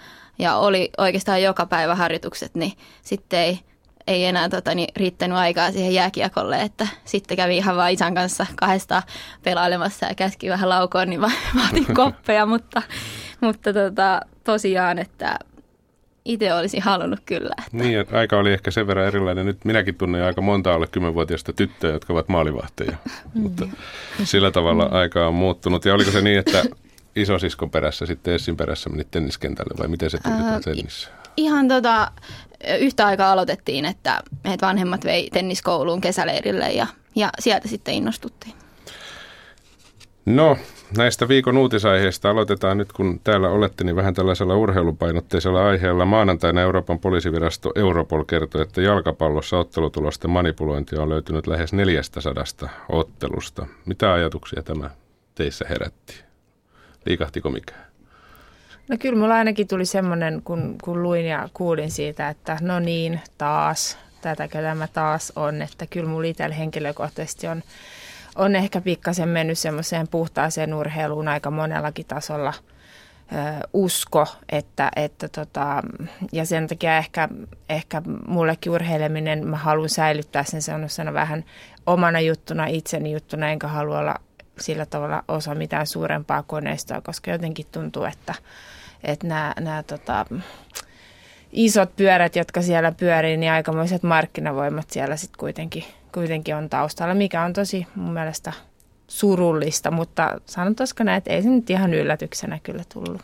ja 0.41 0.55
oli 0.55 0.89
oikeastaan 0.97 1.41
joka 1.41 1.65
päivä 1.65 1.95
harjoitukset, 1.95 2.55
niin 2.55 2.73
sitten 3.01 3.39
ei, 3.39 3.59
ei 4.07 4.25
enää 4.25 4.49
tota, 4.49 4.75
niin, 4.75 4.89
riittänyt 4.97 5.37
aikaa 5.37 5.71
siihen 5.71 5.93
jääkiekolle, 5.93 6.61
että 6.61 6.87
sitten 7.05 7.37
kävi 7.37 7.57
ihan 7.57 7.75
vaan 7.75 7.91
isän 7.91 8.15
kanssa 8.15 8.45
kahdesta 8.55 9.03
pelailemassa 9.43 10.05
ja 10.05 10.15
käski 10.15 10.49
vähän 10.49 10.69
laukoon, 10.69 11.09
niin 11.09 11.19
mä, 11.19 11.31
mä 11.53 11.69
otin 11.69 11.95
koppeja, 11.95 12.45
mutta, 12.45 12.81
mutta 13.41 13.73
tota, 13.73 14.21
tosiaan, 14.43 14.99
että 14.99 15.39
itse 16.25 16.53
olisin 16.53 16.81
halunnut 16.81 17.19
kyllä. 17.25 17.55
Että. 17.57 17.77
Niin, 17.83 17.99
että 17.99 18.17
aika 18.17 18.37
oli 18.37 18.53
ehkä 18.53 18.71
sen 18.71 18.87
verran 18.87 19.07
erilainen. 19.07 19.45
Nyt 19.45 19.65
minäkin 19.65 19.95
tunnen 19.95 20.23
aika 20.23 20.41
monta 20.41 20.73
alle 20.73 20.87
kymmenvuotiaista 20.87 21.53
tyttöjä, 21.53 21.93
jotka 21.93 22.13
ovat 22.13 22.29
maalivahteja, 22.29 22.97
mutta 23.33 23.67
sillä 24.23 24.51
tavalla 24.51 24.83
aika 24.83 25.27
on 25.27 25.33
muuttunut. 25.33 25.85
Ja 25.85 25.93
oliko 25.93 26.11
se 26.11 26.21
niin, 26.21 26.39
että 26.39 26.63
isosiskon 27.15 27.69
perässä, 27.69 28.05
sitten 28.05 28.33
Essin 28.33 28.57
perässä 28.57 28.89
menit 28.89 29.11
tenniskentälle 29.11 29.73
vai 29.79 29.87
miten 29.87 30.09
se 30.09 30.17
tuli 30.23 30.33
äh, 30.33 30.61
tennissä? 30.63 31.09
Ihan 31.37 31.67
tota, 31.67 32.11
yhtä 32.79 33.05
aikaa 33.05 33.31
aloitettiin, 33.31 33.85
että 33.85 34.21
meidät 34.43 34.61
vanhemmat 34.61 35.05
vei 35.05 35.29
tenniskouluun 35.29 36.01
kesäleirille 36.01 36.71
ja, 36.71 36.87
ja 37.15 37.29
sieltä 37.39 37.67
sitten 37.67 37.93
innostuttiin. 37.93 38.53
No, 40.25 40.57
näistä 40.97 41.27
viikon 41.27 41.57
uutisaiheista 41.57 42.29
aloitetaan 42.29 42.77
nyt, 42.77 42.93
kun 42.93 43.19
täällä 43.23 43.49
olette, 43.49 43.83
niin 43.83 43.95
vähän 43.95 44.13
tällaisella 44.13 44.55
urheilupainotteisella 44.55 45.67
aiheella. 45.67 46.05
Maanantaina 46.05 46.61
Euroopan 46.61 46.99
poliisivirasto 46.99 47.71
Europol 47.75 48.23
kertoi, 48.23 48.61
että 48.61 48.81
jalkapallossa 48.81 49.57
ottelutulosten 49.57 50.29
manipulointia 50.31 51.01
on 51.01 51.09
löytynyt 51.09 51.47
lähes 51.47 51.73
400 51.73 52.33
ottelusta. 52.89 53.67
Mitä 53.85 54.13
ajatuksia 54.13 54.63
tämä 54.63 54.89
teissä 55.35 55.65
herätti? 55.69 56.30
Liikahtiko 57.05 57.49
mikään? 57.49 57.85
No 58.89 58.97
kyllä 58.99 59.19
mulla 59.19 59.35
ainakin 59.35 59.67
tuli 59.67 59.85
semmoinen, 59.85 60.41
kun, 60.43 60.75
kun 60.83 61.03
luin 61.03 61.25
ja 61.25 61.49
kuulin 61.53 61.91
siitä, 61.91 62.29
että 62.29 62.57
no 62.61 62.79
niin, 62.79 63.19
taas, 63.37 63.97
tätäkö 64.21 64.61
tämä 64.61 64.87
taas 64.87 65.33
on, 65.35 65.61
että 65.61 65.87
kyllä 65.87 66.09
mulla 66.09 66.27
itsellä 66.27 66.55
henkilökohtaisesti 66.55 67.47
on, 67.47 67.63
on 68.35 68.55
ehkä 68.55 68.81
pikkasen 68.81 69.29
mennyt 69.29 69.59
semmoiseen 69.59 70.07
puhtaaseen 70.07 70.73
urheiluun 70.73 71.27
aika 71.27 71.51
monellakin 71.51 72.05
tasolla 72.05 72.53
usko, 73.73 74.27
että, 74.49 74.91
että 74.95 75.27
tota, 75.27 75.83
ja 76.31 76.45
sen 76.45 76.67
takia 76.67 76.97
ehkä, 76.97 77.29
ehkä 77.69 78.01
mullekin 78.27 78.71
urheileminen, 78.71 79.47
mä 79.47 79.57
haluan 79.57 79.89
säilyttää 79.89 80.43
sen 80.43 80.61
semmoisena 80.61 81.13
vähän 81.13 81.45
omana 81.85 82.19
juttuna, 82.19 82.65
itseni 82.65 83.11
juttuna, 83.11 83.49
enkä 83.49 83.67
halua 83.67 83.99
olla 83.99 84.15
sillä 84.61 84.85
tavalla 84.85 85.23
osa 85.27 85.55
mitään 85.55 85.87
suurempaa 85.87 86.43
koneistoa, 86.43 87.01
koska 87.01 87.31
jotenkin 87.31 87.65
tuntuu, 87.71 88.03
että, 88.03 88.35
että 89.03 89.27
nämä, 89.27 89.53
nämä 89.59 89.83
tota, 89.83 90.25
isot 91.51 91.95
pyörät, 91.95 92.35
jotka 92.35 92.61
siellä 92.61 92.91
pyörii, 92.91 93.37
niin 93.37 93.51
aikamoiset 93.51 94.03
markkinavoimat 94.03 94.89
siellä 94.89 95.15
sitten 95.15 95.39
kuitenkin, 95.39 95.83
kuitenkin 96.13 96.55
on 96.55 96.69
taustalla, 96.69 97.13
mikä 97.13 97.43
on 97.43 97.53
tosi 97.53 97.87
mun 97.95 98.13
mielestä 98.13 98.53
surullista, 99.07 99.91
mutta 99.91 100.39
sanotaanko 100.45 101.03
näin, 101.03 101.17
että 101.17 101.31
ei 101.31 101.41
se 101.41 101.49
nyt 101.49 101.69
ihan 101.69 101.93
yllätyksenä 101.93 102.59
kyllä 102.63 102.83
tullut. 102.93 103.21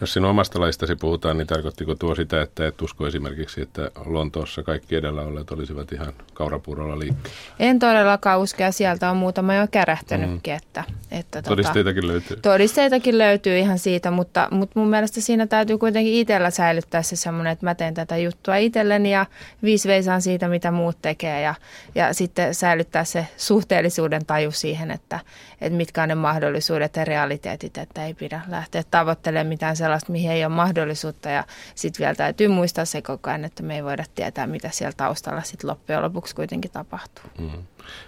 Jos 0.00 0.12
sinun 0.12 0.30
omasta 0.30 0.60
laistasi 0.60 0.96
puhutaan, 0.96 1.38
niin 1.38 1.46
tarkoittiko 1.46 1.94
tuo 1.94 2.14
sitä, 2.14 2.42
että 2.42 2.66
et 2.66 2.82
usko 2.82 3.06
esimerkiksi, 3.06 3.60
että 3.60 3.90
Lontoossa 4.06 4.62
kaikki 4.62 4.96
edellä 4.96 5.22
olleet 5.22 5.50
olisivat 5.50 5.92
ihan 5.92 6.12
kaurapuurolla 6.34 6.98
liikkeellä? 6.98 7.38
En 7.58 7.78
todellakaan 7.78 8.40
usko, 8.40 8.62
ja 8.62 8.72
sieltä 8.72 9.10
on 9.10 9.16
muutama 9.16 9.54
jo 9.54 9.66
kärähtänytkin. 9.70 10.52
Mm. 10.52 10.56
Että, 10.56 10.84
että 11.10 11.42
Todisteitakin 11.42 12.02
tota, 12.02 12.12
löytyy. 12.12 12.36
Todisteitakin 12.36 13.18
löytyy 13.18 13.58
ihan 13.58 13.78
siitä, 13.78 14.10
mutta, 14.10 14.48
mutta 14.50 14.80
mun 14.80 14.88
mielestä 14.88 15.20
siinä 15.20 15.46
täytyy 15.46 15.78
kuitenkin 15.78 16.14
itsellä 16.14 16.50
säilyttää 16.50 17.02
se 17.02 17.16
semmoinen, 17.16 17.52
että 17.52 17.66
mä 17.66 17.74
teen 17.74 17.94
tätä 17.94 18.16
juttua 18.16 18.56
itselleni 18.56 19.12
ja 19.12 19.26
viisi 19.62 19.88
veisaan 19.88 20.22
siitä, 20.22 20.48
mitä 20.48 20.70
muut 20.70 20.96
tekee 21.02 21.40
ja, 21.40 21.54
ja 21.94 22.14
sitten 22.14 22.54
säilyttää 22.54 23.04
se 23.04 23.26
suhteellisuuden 23.36 24.26
taju 24.26 24.50
siihen, 24.50 24.90
että, 24.90 25.20
että 25.60 25.76
mitkä 25.76 26.02
on 26.02 26.08
ne 26.08 26.14
mahdollisuudet 26.14 26.96
ja 26.96 27.04
realiteetit, 27.04 27.78
että 27.78 28.06
ei 28.06 28.14
pidä 28.14 28.40
lähteä 28.48 28.82
tavoittelemaan 28.90 29.46
mitään 29.46 29.76
sellaista, 29.76 29.89
mihin 30.08 30.30
ei 30.30 30.44
ole 30.44 30.54
mahdollisuutta. 30.54 31.28
Ja 31.30 31.44
sitten 31.74 32.04
vielä 32.04 32.14
täytyy 32.14 32.48
muistaa 32.48 32.84
se 32.84 33.02
koko 33.02 33.30
ajan, 33.30 33.44
että 33.44 33.62
me 33.62 33.76
ei 33.76 33.84
voida 33.84 34.04
tietää, 34.14 34.46
mitä 34.46 34.70
siellä 34.72 34.94
taustalla 34.96 35.42
sitten 35.42 35.70
loppujen 35.70 36.02
lopuksi 36.02 36.34
kuitenkin 36.34 36.70
tapahtuu. 36.70 37.24
Mm. 37.38 37.62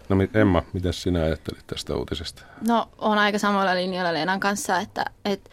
No 0.09 0.17
Emma, 0.35 0.63
mitä 0.73 0.93
sinä 0.93 1.23
ajattelit 1.23 1.67
tästä 1.67 1.95
uutisesta? 1.95 2.43
No 2.69 2.89
on 2.99 3.19
aika 3.19 3.39
samalla 3.39 3.75
linjalla 3.75 4.15
Leenan 4.15 4.41
kanssa, 4.41 4.79
että, 4.79 5.05
että 5.25 5.51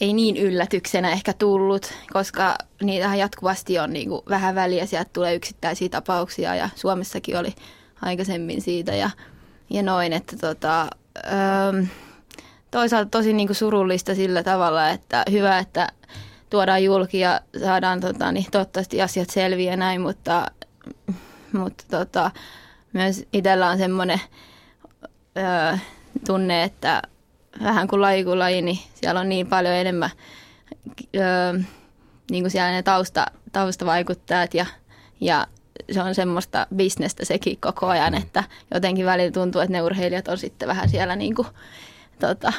ei 0.00 0.12
niin 0.12 0.36
yllätyksenä 0.36 1.10
ehkä 1.10 1.32
tullut, 1.32 1.94
koska 2.12 2.54
niitähän 2.82 3.18
jatkuvasti 3.18 3.78
on 3.78 3.92
niin 3.92 4.08
kuin 4.08 4.22
vähän 4.28 4.54
väliä, 4.54 4.86
sieltä 4.86 5.10
tulee 5.12 5.34
yksittäisiä 5.34 5.88
tapauksia 5.88 6.54
ja 6.54 6.68
Suomessakin 6.74 7.38
oli 7.38 7.54
aikaisemmin 8.02 8.62
siitä 8.62 8.94
ja 8.94 9.10
ja 9.70 9.82
noin, 9.82 10.12
että 10.12 10.36
tota, 10.36 10.86
öö, 11.16 11.82
toisaalta 12.70 13.10
tosi 13.10 13.32
niin 13.32 13.48
kuin 13.48 13.56
surullista 13.56 14.14
sillä 14.14 14.42
tavalla, 14.42 14.90
että 14.90 15.24
hyvä, 15.30 15.58
että 15.58 15.88
tuodaan 16.50 16.84
julki 16.84 17.20
ja 17.20 17.40
saadaan 17.64 18.00
tota, 18.00 18.32
niin 18.32 18.46
toivottavasti 18.50 19.02
asiat 19.02 19.30
selviä 19.30 19.76
näin, 19.76 20.00
mutta, 20.00 20.46
mutta 21.52 21.84
tota, 21.90 22.30
myös 22.92 23.26
itsellä 23.32 23.68
on 23.68 23.78
semmoinen 23.78 24.20
öö, 25.38 25.76
tunne, 26.26 26.62
että 26.62 27.02
vähän 27.62 27.88
kuin 27.88 28.02
laji 28.02 28.24
kuin 28.24 28.38
laji, 28.38 28.62
niin 28.62 28.78
siellä 28.94 29.20
on 29.20 29.28
niin 29.28 29.46
paljon 29.46 29.74
enemmän 29.74 30.10
öö, 31.16 31.52
niin 32.30 32.44
kuin 32.44 32.50
siellä 32.50 32.70
ne 32.70 32.82
tausta, 32.82 33.26
taustavaikuttajat 33.52 34.54
ja, 34.54 34.66
ja 35.20 35.46
se 35.90 36.02
on 36.02 36.14
semmoista 36.14 36.66
bisnestä 36.76 37.24
sekin 37.24 37.58
koko 37.60 37.86
ajan, 37.86 38.12
mm. 38.12 38.18
että 38.18 38.44
jotenkin 38.74 39.06
välillä 39.06 39.32
tuntuu, 39.32 39.60
että 39.60 39.72
ne 39.72 39.82
urheilijat 39.82 40.28
on 40.28 40.38
sitten 40.38 40.68
vähän 40.68 40.88
siellä, 40.88 41.16
niin 41.16 41.34
kuin, 41.34 41.48
tota, 42.18 42.52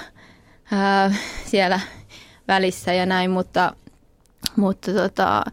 ää, 0.72 1.14
siellä 1.46 1.80
välissä 2.48 2.94
ja 2.94 3.06
näin, 3.06 3.32
mutta, 3.32 3.74
mutta 4.56 4.94
tota, 4.94 5.44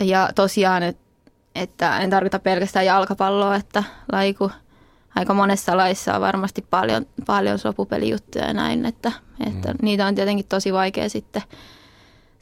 ja 0.00 0.28
tosiaan, 0.34 0.82
et, 0.82 0.98
että 1.54 1.98
en 1.98 2.10
tarkoita 2.10 2.38
pelkästään 2.38 2.86
jalkapalloa, 2.86 3.56
että 3.56 3.84
laiku 4.12 4.50
aika 5.16 5.34
monessa 5.34 5.76
laissa 5.76 6.14
on 6.14 6.20
varmasti 6.20 6.66
paljon, 6.70 7.06
paljon 7.26 7.58
sopupelijuttuja 7.58 8.46
ja 8.46 8.52
näin, 8.52 8.86
että, 8.86 9.12
että 9.46 9.68
mm. 9.72 9.78
niitä 9.82 10.06
on 10.06 10.14
tietenkin 10.14 10.46
tosi 10.48 10.72
vaikea 10.72 11.08
sitten 11.08 11.42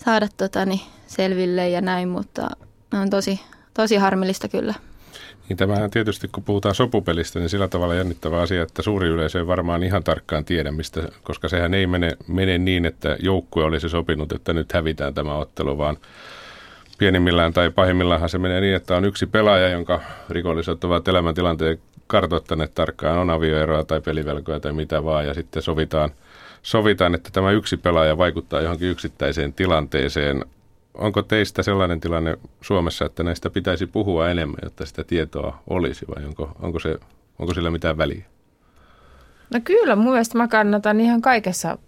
saada 0.05 0.29
tota, 0.37 0.67
niin 0.67 0.81
selville 1.07 1.69
ja 1.69 1.81
näin, 1.81 2.09
mutta 2.09 2.51
on 2.93 3.11
tosi, 3.11 3.41
tosi 3.75 3.97
harmillista 3.97 4.49
kyllä. 4.49 4.75
Niin 5.49 5.57
tämähän 5.57 5.91
tietysti, 5.91 6.29
kun 6.29 6.45
puhutaan 6.45 6.75
sopupelistä, 6.75 7.39
niin 7.39 7.49
sillä 7.49 7.69
tavalla 7.69 7.95
jännittävä 7.95 8.41
asia, 8.41 8.63
että 8.63 8.83
suuri 8.83 9.09
yleisö 9.09 9.39
ei 9.39 9.47
varmaan 9.47 9.83
ihan 9.83 10.05
tarkkaan 10.05 10.45
tiedä, 10.45 10.73
mistä, 10.73 11.03
koska 11.23 11.49
sehän 11.49 11.75
ei 11.75 11.87
mene, 11.87 12.13
mene 12.27 12.59
niin, 12.59 12.87
että 12.87 13.17
joukkue 13.21 13.65
olisi 13.65 13.89
sopinut, 13.89 14.33
että 14.33 14.53
nyt 14.53 14.73
hävitään 14.73 15.15
tämä 15.15 15.35
ottelu, 15.35 15.79
vaan 15.79 15.97
pienimmillään 16.99 17.53
tai 17.53 17.71
pahimmillaan 17.71 18.29
se 18.29 18.39
menee 18.39 18.61
niin, 18.61 18.75
että 18.75 18.97
on 18.97 19.05
yksi 19.05 19.27
pelaaja, 19.27 19.69
jonka 19.69 20.01
rikolliset 20.31 20.85
ovat 20.85 21.09
elämäntilanteen 21.09 21.79
kartoittaneet 22.07 22.75
tarkkaan, 22.75 23.19
on 23.19 23.31
avioeroa 23.31 23.85
tai 23.85 24.01
pelivelkoja 24.01 24.61
tai 24.61 24.73
mitä 24.73 25.05
vaan, 25.05 25.27
ja 25.27 25.35
sitten 25.35 25.63
sovitaan, 25.63 26.11
sovitaan, 26.63 27.15
että 27.15 27.31
tämä 27.33 27.51
yksi 27.51 27.77
pelaaja 27.77 28.19
vaikuttaa 28.19 28.61
johonkin 28.61 28.89
yksittäiseen 28.89 29.53
tilanteeseen 29.53 30.45
onko 30.95 31.23
teistä 31.23 31.63
sellainen 31.63 32.01
tilanne 32.01 32.39
Suomessa, 32.61 33.05
että 33.05 33.23
näistä 33.23 33.51
pitäisi 33.51 33.87
puhua 33.87 34.31
enemmän, 34.31 34.59
jotta 34.63 34.87
sitä 34.87 35.05
tietoa 35.05 35.63
olisi 35.71 36.07
vai 36.17 36.25
onko, 36.25 36.53
onko, 36.63 36.81
se, 36.81 36.99
onko 37.39 37.55
sillä 37.55 37.71
mitään 37.71 37.99
väliä? 37.99 38.25
No 39.55 39.61
kyllä, 39.65 39.97
mun 39.97 40.13
mielestä 40.13 40.39
mä 40.39 40.49
kannatan 40.49 41.01
ihan 41.01 41.23
kaikessa 41.23 41.79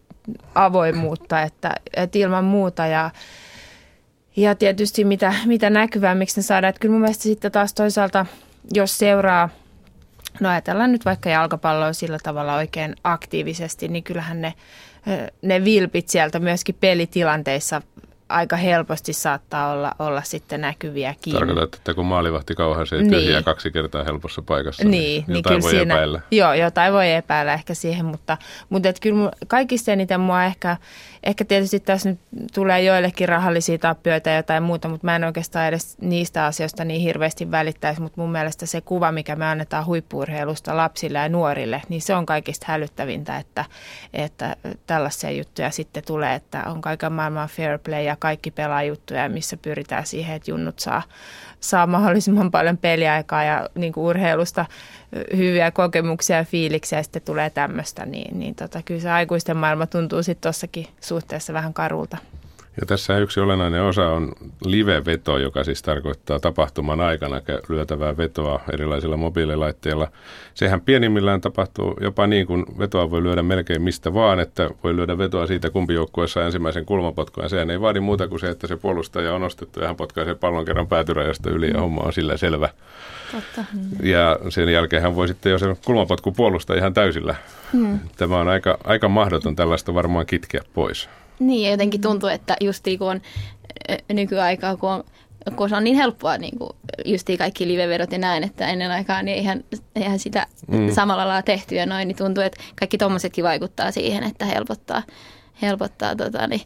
avoimuutta, 0.55 1.43
että, 1.43 1.75
että 1.97 2.19
ilman 2.19 2.45
muuta 2.45 2.87
ja, 2.87 3.11
ja 4.37 4.55
tietysti 4.55 5.05
mitä, 5.05 5.35
mitä 5.47 5.71
näkyvää, 5.71 6.15
miksi 6.15 6.37
ne 6.37 6.43
saadaan. 6.43 6.69
Että 6.69 6.81
kyllä 6.81 6.93
mun 6.93 7.01
mielestä 7.01 7.23
sitten 7.23 7.53
taas 7.53 7.75
toisaalta, 7.75 8.27
jos 8.75 8.99
seuraa, 8.99 9.49
no 10.41 10.49
ajatellaan 10.49 10.93
nyt 10.93 11.05
vaikka 11.05 11.31
jalkapalloa 11.31 11.93
sillä 11.93 12.19
tavalla 12.23 12.55
oikein 12.55 12.97
aktiivisesti, 13.05 13.89
niin 13.89 14.05
kyllähän 14.05 14.41
ne, 14.41 14.55
ne 15.43 15.65
vilpit 15.65 16.09
sieltä 16.09 16.39
myöskin 16.39 16.77
pelitilanteissa 16.81 17.83
aika 18.29 18.57
helposti 18.57 19.13
saattaa 19.13 19.73
olla, 19.73 19.93
olla 19.99 20.23
sitten 20.23 20.61
näkyviä 20.61 21.15
kiinni. 21.21 21.39
Tarkoitat, 21.39 21.75
että 21.75 21.95
kun 21.95 22.07
maalivahti 22.07 22.55
kauhean 22.55 22.87
se 22.87 22.97
niin. 23.03 23.45
kaksi 23.45 23.71
kertaa 23.71 24.05
helpossa 24.05 24.43
paikassa, 24.43 24.85
niin, 24.85 24.91
niin, 24.93 25.25
niin 25.27 25.37
jotain 25.37 25.63
voi 25.63 25.71
siinä, 25.71 25.95
epäillä. 25.95 26.21
Joo, 26.31 26.55
jotain 26.55 26.93
voi 26.93 27.13
epäillä 27.13 27.55
ehkä 27.55 27.75
siihen, 27.75 28.07
mutta, 28.07 28.39
mutta 28.69 28.89
et 28.89 29.01
kyllä 29.01 29.31
kaikista 29.47 29.93
eniten 29.93 30.21
mua 30.21 30.45
ehkä, 30.45 30.77
ehkä 31.23 31.45
tietysti 31.45 31.81
tässä 31.81 32.09
nyt 32.09 32.19
tulee 32.55 32.83
joillekin 32.83 33.29
rahallisia 33.29 33.79
tappioita 33.79 34.31
ja 34.31 34.37
jotain 34.37 34.63
muuta, 34.63 34.89
mutta 34.89 35.05
mä 35.05 35.17
en 35.17 35.25
oikeastaan 35.25 35.69
edes 35.69 35.99
niistä 36.01 36.45
asioista 36.45 36.85
niin 36.85 37.01
hirveästi 37.01 37.51
välittäisi, 37.51 38.01
mutta 38.01 38.21
mun 38.21 38.33
mielestä 38.33 38.67
se 38.67 38.81
kuva, 38.81 39.13
mikä 39.13 39.37
me 39.37 39.47
annetaan 39.47 39.87
huippuurheilusta 39.87 40.77
lapsille 40.77 41.19
ja 41.19 41.29
nuorille, 41.29 41.83
niin 41.89 42.03
se 42.03 42.15
on 42.15 42.27
kaikista 42.27 42.67
hälyttävintä, 42.69 43.37
että, 43.37 43.65
että 44.13 44.57
tällaisia 44.87 45.31
juttuja 45.31 45.71
sitten 45.71 46.03
tulee, 46.07 46.35
että 46.35 46.63
on 46.67 46.81
kaiken 46.81 47.13
maailman 47.13 47.49
fair 47.49 47.79
play 47.79 48.16
kaikki 48.17 48.51
pelaa 48.51 48.83
juttuja, 48.83 49.29
missä 49.29 49.57
pyritään 49.57 50.07
siihen, 50.07 50.37
että 50.37 50.51
junnut 50.51 50.79
saa, 50.79 51.03
saa 51.61 51.87
mahdollisimman 51.87 52.51
paljon 52.51 52.79
peliaikaa 52.79 53.45
ja 53.45 53.69
niin 53.75 53.93
kuin 53.93 54.05
urheilusta 54.05 54.67
hyviä 55.37 55.71
kokemuksia 55.71 56.37
ja 56.37 56.45
fiiliksiä 56.45 56.99
ja 56.99 57.03
sitten 57.03 57.23
tulee 57.23 57.51
tämmöistä, 57.51 58.07
niin, 58.07 58.39
niin 58.39 58.55
tota, 58.55 58.83
kyllä 58.85 59.01
se 59.01 59.11
aikuisten 59.11 59.57
maailma 59.57 59.87
tuntuu 59.87 60.23
sitten 60.23 60.43
tuossakin 60.43 60.87
suhteessa 61.01 61.53
vähän 61.53 61.75
karulta. 61.75 62.17
Ja 62.81 62.87
tässä 62.87 63.19
yksi 63.19 63.41
olennainen 63.41 63.83
osa 63.83 64.09
on 64.09 64.33
live-veto, 64.65 65.39
joka 65.39 65.65
siis 65.65 65.83
tarkoittaa 65.83 66.41
tapahtuman 66.41 67.01
aikana 67.01 67.41
lyötävää 67.69 68.17
vetoa 68.17 68.61
erilaisilla 68.73 69.17
mobiililaitteilla. 69.17 70.09
Sehän 70.55 70.81
pienimmillään 70.81 71.41
tapahtuu 71.41 71.97
jopa 72.01 72.27
niin, 72.27 72.47
kun 72.47 72.67
vetoa 72.79 73.11
voi 73.11 73.23
lyödä 73.23 73.43
melkein 73.43 73.83
mistä 73.83 74.15
vaan, 74.15 74.41
että 74.41 74.71
voi 74.85 74.97
lyödä 74.97 75.19
vetoa 75.19 75.47
siitä, 75.47 75.71
kumpi 75.71 75.95
joukkue 75.95 76.29
saa 76.29 76.45
ensimmäisen 76.45 76.85
kulmapotkun. 76.85 77.43
Ja 77.43 77.49
sehän 77.49 77.71
ei 77.71 77.81
vaadi 77.81 78.01
muuta 78.01 78.29
kuin 78.29 78.41
se, 78.41 78.49
että 78.49 78.67
se 78.67 78.77
puolustaja 78.77 79.35
on 79.35 79.41
nostettu 79.41 79.81
ja 79.81 79.87
hän 79.87 79.97
potkaisee 79.97 80.35
pallon 80.35 80.65
kerran 80.65 80.87
päätyrajasta 80.87 81.51
yli 81.51 81.71
ja 81.71 81.81
homma 81.81 82.03
on 82.03 82.13
sillä 82.13 82.37
selvä. 82.37 82.69
Totta. 83.33 83.65
Ja 84.03 84.39
sen 84.49 84.69
jälkeen 84.69 85.03
hän 85.03 85.17
voi 85.17 85.29
sitten 85.29 85.53
jo 85.53 85.59
sen 85.59 85.77
kulmapotku 85.85 86.33
puolustaa 86.33 86.77
ihan 86.77 86.95
täysillä. 86.95 87.35
Hmm. 87.73 87.99
Tämä 88.17 88.39
on 88.39 88.49
aika, 88.49 88.79
aika 88.85 89.09
mahdoton 89.09 89.57
tällaista 89.57 89.95
varmaan 89.95 90.27
kitkeä 90.27 90.61
pois. 90.75 91.09
Niin, 91.39 91.65
ja 91.65 91.71
jotenkin 91.71 92.01
tuntuu, 92.01 92.29
että 92.29 92.57
justiin 92.61 92.99
kun 92.99 93.09
on 93.09 93.21
nykyaikaa, 94.13 94.77
kun 94.77 94.91
on 94.91 95.05
kun 95.57 95.69
se 95.69 95.77
on 95.77 95.85
niin 95.85 95.97
helppoa 95.97 96.39
niin 96.39 96.59
kuin 96.59 96.71
justiin 97.05 97.39
kaikki 97.39 97.69
liveverot 97.69 98.13
ja 98.13 98.19
näin, 98.19 98.45
että 98.45 98.69
ennen 98.69 98.91
aikaa 98.91 99.23
niin 99.23 99.37
eihän, 99.37 99.65
eihän 99.97 100.19
sitä 100.19 100.47
mm. 100.69 100.93
samalla 100.93 101.27
lailla 101.27 101.43
tehty 101.43 101.75
ja 101.75 101.87
noin, 101.87 102.09
niin 102.09 102.17
tuntuu, 102.17 102.45
että 102.45 102.61
kaikki 102.81 102.99
tuommoisetkin 102.99 103.45
vaikuttaa 103.45 103.91
siihen, 103.91 104.23
että 104.23 104.45
helpottaa, 104.45 105.03
helpottaa 105.63 106.17
tota, 106.17 106.47
niin, 106.47 106.61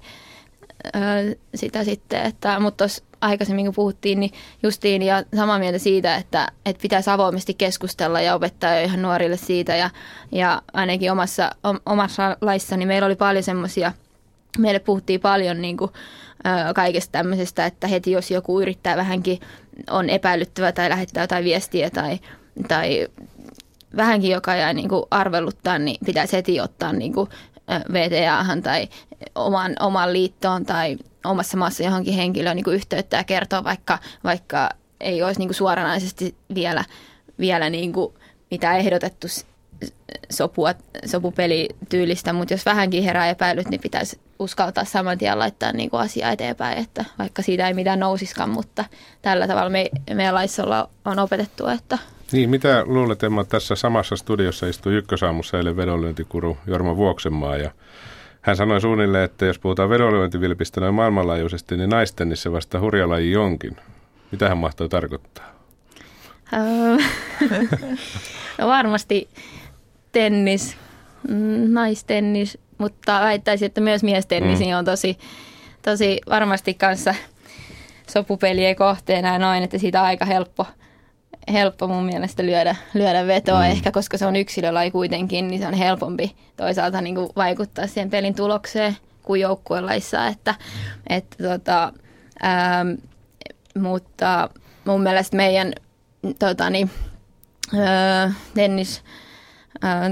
ö, 0.86 1.36
sitä 1.54 1.84
sitten. 1.84 2.22
Että, 2.22 2.60
mutta 2.60 2.76
tuossa 2.76 3.04
aikaisemmin 3.20 3.64
kun 3.64 3.74
puhuttiin, 3.74 4.20
niin 4.20 4.30
justiin 4.62 5.02
ja 5.02 5.24
samaa 5.36 5.58
mieltä 5.58 5.78
siitä, 5.78 6.16
että, 6.16 6.48
että 6.66 6.82
pitäisi 6.82 7.10
avoimesti 7.10 7.54
keskustella 7.54 8.20
ja 8.20 8.34
opettaa 8.34 8.74
jo 8.74 8.84
ihan 8.84 9.02
nuorille 9.02 9.36
siitä 9.36 9.76
ja, 9.76 9.90
ja 10.32 10.62
ainakin 10.72 11.12
omassa, 11.12 11.50
omassa 11.86 12.36
laissani 12.40 12.86
meillä 12.86 13.06
oli 13.06 13.16
paljon 13.16 13.44
semmoisia– 13.44 13.92
meille 14.58 14.78
puhuttiin 14.78 15.20
paljon 15.20 15.62
niin 15.62 15.76
kuin, 15.76 15.90
kaikesta 16.74 17.12
tämmöisestä, 17.12 17.66
että 17.66 17.86
heti 17.86 18.10
jos 18.10 18.30
joku 18.30 18.60
yrittää 18.60 18.96
vähänkin 18.96 19.40
on 19.90 20.10
epäilyttävä 20.10 20.72
tai 20.72 20.88
lähettää 20.88 21.22
jotain 21.22 21.44
viestiä 21.44 21.90
tai, 21.90 22.18
tai 22.68 23.08
vähänkin 23.96 24.30
joka 24.30 24.56
jää 24.56 24.72
niin 24.72 24.88
kuin 24.88 25.04
arveluttaa, 25.10 25.78
niin 25.78 25.96
pitäisi 26.06 26.36
heti 26.36 26.60
ottaa 26.60 26.92
niin 26.92 27.12
kuin 27.12 27.28
VTAhan 27.92 28.62
tai 28.62 28.88
oman, 29.34 29.76
oman 29.80 30.12
liittoon 30.12 30.66
tai 30.66 30.96
omassa 31.24 31.56
maassa 31.56 31.82
johonkin 31.82 32.14
henkilöön 32.14 32.56
niin 32.56 32.64
kuin 32.64 32.76
yhteyttä 32.76 33.16
ja 33.16 33.24
kertoa, 33.24 33.64
vaikka, 33.64 33.98
vaikka 34.24 34.70
ei 35.00 35.22
olisi 35.22 35.40
niin 35.40 35.48
kuin 35.48 35.56
suoranaisesti 35.56 36.34
vielä, 36.54 36.84
vielä 37.38 37.70
niin 37.70 37.92
kuin 37.92 38.14
mitä 38.50 38.76
ehdotettu 38.76 39.26
sopua, 40.30 40.74
sopupelityylistä, 41.06 42.32
mutta 42.32 42.54
jos 42.54 42.66
vähänkin 42.66 43.02
herää 43.02 43.28
epäilyt, 43.28 43.68
niin 43.68 43.80
pitäisi 43.80 44.20
uskaltaa 44.38 44.84
saman 44.84 45.18
tien 45.18 45.38
laittaa 45.38 45.72
niin 45.72 45.90
kuin 45.90 46.00
asia 46.00 46.30
eteenpäin, 46.30 46.78
että 46.78 47.04
vaikka 47.18 47.42
siitä 47.42 47.68
ei 47.68 47.74
mitään 47.74 48.00
nousiskaan, 48.00 48.50
mutta 48.50 48.84
tällä 49.22 49.46
tavalla 49.46 49.70
me, 49.70 49.90
meidän 50.14 50.34
laissa 50.34 50.88
on 51.04 51.18
opetettu, 51.18 51.66
että 51.66 51.98
niin, 52.32 52.50
mitä 52.50 52.82
luulet 52.86 53.22
Emma, 53.22 53.44
tässä 53.44 53.74
samassa 53.74 54.16
studiossa 54.16 54.66
istui 54.66 54.94
Ykkösaamussa 54.94 55.56
eilen 55.56 55.76
vedonlyöntikuru 55.76 56.58
Jorma 56.66 56.96
Vuoksenmaa 56.96 57.56
ja 57.56 57.70
hän 58.40 58.56
sanoi 58.56 58.80
suunnilleen, 58.80 59.24
että 59.24 59.46
jos 59.46 59.58
puhutaan 59.58 59.90
vedonlyöntivilpistä 59.90 60.80
noin 60.80 60.94
maailmanlaajuisesti, 60.94 61.76
niin 61.76 61.90
naisten 61.90 62.28
niin 62.28 62.36
se 62.36 62.52
vasta 62.52 62.80
hurja 62.80 63.08
laji 63.08 63.32
jonkin. 63.32 63.76
Mitä 64.30 64.48
hän 64.48 64.58
mahtoi 64.58 64.88
tarkoittaa? 64.88 65.50
no 68.58 68.66
varmasti 68.66 69.28
tennis, 70.12 70.76
mm, 71.28 71.72
naistennis, 71.72 72.58
mutta 72.78 73.20
väittäisin, 73.20 73.66
että 73.66 73.80
myös 73.80 74.02
miestennis 74.02 74.60
mm. 74.60 74.78
on 74.78 74.84
tosi, 74.84 75.18
tosi 75.82 76.20
varmasti 76.30 76.74
kanssa 76.74 77.14
sopupelien 78.10 78.76
kohteena 78.76 79.32
ja 79.32 79.38
noin, 79.38 79.62
että 79.62 79.78
siitä 79.78 80.00
on 80.00 80.06
aika 80.06 80.24
helppo, 80.24 80.66
helppo 81.52 81.86
mun 81.86 82.04
mielestä 82.04 82.42
lyödä, 82.42 82.76
lyödä 82.94 83.26
vetoa 83.26 83.58
mm. 83.60 83.70
ehkä, 83.70 83.92
koska 83.92 84.18
se 84.18 84.26
on 84.26 84.36
yksilölaji 84.36 84.90
kuitenkin, 84.90 85.48
niin 85.48 85.60
se 85.60 85.66
on 85.66 85.74
helpompi 85.74 86.36
toisaalta 86.56 87.00
niin 87.00 87.14
kuin 87.14 87.28
vaikuttaa 87.36 87.86
siihen 87.86 88.10
pelin 88.10 88.34
tulokseen 88.34 88.96
kuin 89.22 89.40
joukkuelaissa, 89.40 90.26
että, 90.26 90.54
että 91.08 91.36
tota, 91.48 91.92
ähm, 92.44 92.88
mutta 93.78 94.50
mun 94.84 95.02
mielestä 95.02 95.36
meidän 95.36 95.72
tota, 96.38 96.70
niin, 96.70 96.90
äh, 97.74 98.36
tennis 98.54 99.02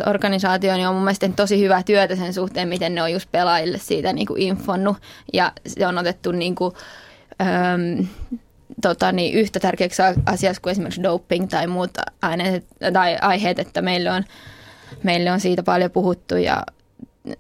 organisaatio 0.06 0.74
niin 0.74 0.88
on 0.88 0.94
mun 0.94 1.04
mielestä 1.04 1.28
tosi 1.36 1.60
hyvää 1.60 1.82
työtä 1.82 2.16
sen 2.16 2.34
suhteen, 2.34 2.68
miten 2.68 2.94
ne 2.94 3.02
on 3.02 3.12
just 3.12 3.32
pelaajille 3.32 3.78
siitä 3.78 4.12
niin 4.12 4.26
kuin 4.26 4.42
infonnut. 4.42 4.96
Ja 5.32 5.52
se 5.66 5.86
on 5.86 5.98
otettu 5.98 6.32
niin 6.32 6.54
kuin, 6.54 6.74
ähm, 7.42 8.06
tota, 8.82 9.12
niin 9.12 9.34
yhtä 9.34 9.60
tärkeäksi 9.60 10.02
asiaksi 10.26 10.62
kuin 10.62 10.70
esimerkiksi 10.70 11.02
doping 11.02 11.48
tai 11.48 11.66
muut 11.66 11.90
aineet 12.22 12.66
tai 12.92 13.16
aiheet, 13.20 13.58
että 13.58 13.82
meille 13.82 14.10
on, 14.10 14.24
meille 15.02 15.32
on 15.32 15.40
siitä 15.40 15.62
paljon 15.62 15.90
puhuttu 15.90 16.36
ja 16.36 16.62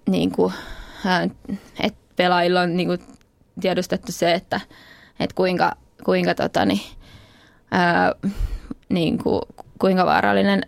niin 0.06 0.32
kuin, 0.32 0.52
että 1.80 2.00
pelaajilla 2.16 2.60
on 2.60 2.76
niin 2.76 2.88
kuin, 2.88 3.00
tiedostettu 3.60 4.12
se, 4.12 4.32
että, 4.32 4.60
että 5.20 5.34
kuinka, 5.34 5.72
kuinka, 6.04 6.34
tota, 6.34 6.64
niin, 6.64 6.80
ää, 7.70 8.12
niin 8.88 9.18
kuin, 9.18 9.42
kuinka 9.78 10.06
vaarallinen 10.06 10.62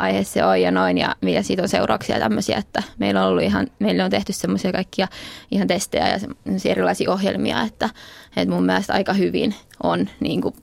aihe 0.00 0.24
se 0.24 0.44
on 0.44 0.60
ja 0.60 0.70
noin 0.70 0.98
ja, 0.98 1.16
ja 1.22 1.42
siitä 1.42 1.62
on 1.62 1.68
seurauksia 1.68 2.18
tämmöisiä, 2.18 2.58
että 2.58 2.82
meillä 2.98 3.22
on 3.22 3.28
ollut 3.28 3.42
ihan, 3.42 3.66
meillä 3.78 4.04
on 4.04 4.10
tehty 4.10 4.32
semmoisia 4.32 4.72
kaikkia 4.72 5.08
ihan 5.50 5.66
testejä 5.66 6.08
ja 6.08 6.18
erilaisia 6.64 7.10
ohjelmia, 7.10 7.62
että, 7.62 7.90
että 8.36 8.54
mun 8.54 8.66
mielestä 8.66 8.92
aika 8.92 9.12
hyvin 9.12 9.54
on 9.82 10.08
niin 10.20 10.40
kuin, 10.40 10.54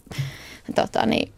tota, 0.75 1.05
niin, 1.05 1.31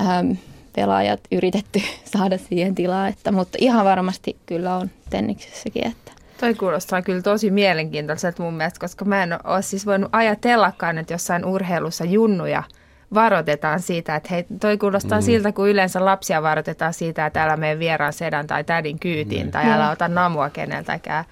äm, 0.00 0.36
pelaajat 0.76 1.20
yritetty 1.32 1.82
saada 2.16 2.38
siihen 2.38 2.74
tilaa, 2.74 3.08
että, 3.08 3.32
mutta 3.32 3.58
ihan 3.60 3.84
varmasti 3.84 4.36
kyllä 4.46 4.76
on 4.76 4.90
tenniksessäkin, 5.10 5.86
että. 5.86 6.12
Toi 6.40 6.54
kuulostaa 6.54 7.02
kyllä 7.02 7.22
tosi 7.22 7.50
mielenkiintoiselta 7.50 8.42
mun 8.42 8.54
mielestä, 8.54 8.80
koska 8.80 9.04
mä 9.04 9.22
en 9.22 9.46
ole 9.46 9.62
siis 9.62 9.86
voinut 9.86 10.10
ajatellakaan, 10.12 10.98
että 10.98 11.14
jossain 11.14 11.44
urheilussa 11.44 12.04
junnuja– 12.04 12.62
varoitetaan 13.14 13.80
siitä, 13.80 14.16
että 14.16 14.28
hei, 14.30 14.46
toi 14.60 14.78
kuulostaa 14.78 15.18
mm. 15.18 15.22
siltä, 15.22 15.52
kun 15.52 15.68
yleensä 15.68 16.04
lapsia 16.04 16.42
varoitetaan 16.42 16.94
siitä, 16.94 17.26
että 17.26 17.42
älä 17.42 17.56
mene 17.56 17.78
vieraan 17.78 18.12
sedän 18.12 18.46
tai 18.46 18.64
tädin 18.64 18.98
kyytiin 18.98 19.46
mm. 19.46 19.50
tai 19.50 19.72
älä 19.72 19.90
ota 19.90 20.08
namua 20.08 20.50
keneltäkään. 20.50 21.24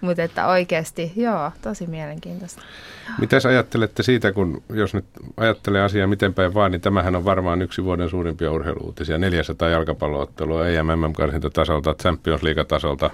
Mutta 0.00 0.22
että 0.22 0.46
oikeasti, 0.46 1.12
joo, 1.16 1.52
tosi 1.62 1.86
mielenkiintoista. 1.86 2.62
Mitäs 3.18 3.46
ajattelette 3.46 4.02
siitä, 4.02 4.32
kun 4.32 4.62
jos 4.72 4.94
nyt 4.94 5.04
ajattelee 5.36 5.82
asiaa 5.82 6.06
miten 6.06 6.34
päin 6.34 6.54
vaan, 6.54 6.72
niin 6.72 6.80
tämähän 6.80 7.16
on 7.16 7.24
varmaan 7.24 7.62
yksi 7.62 7.84
vuoden 7.84 8.08
suurimpia 8.08 8.52
urheiluutisia. 8.52 9.18
400 9.18 9.68
jalkapalloottelua 9.68 10.68
EMM-karsintotasolta, 10.68 11.94
Champions 11.94 12.42
League-tasolta. 12.42 13.10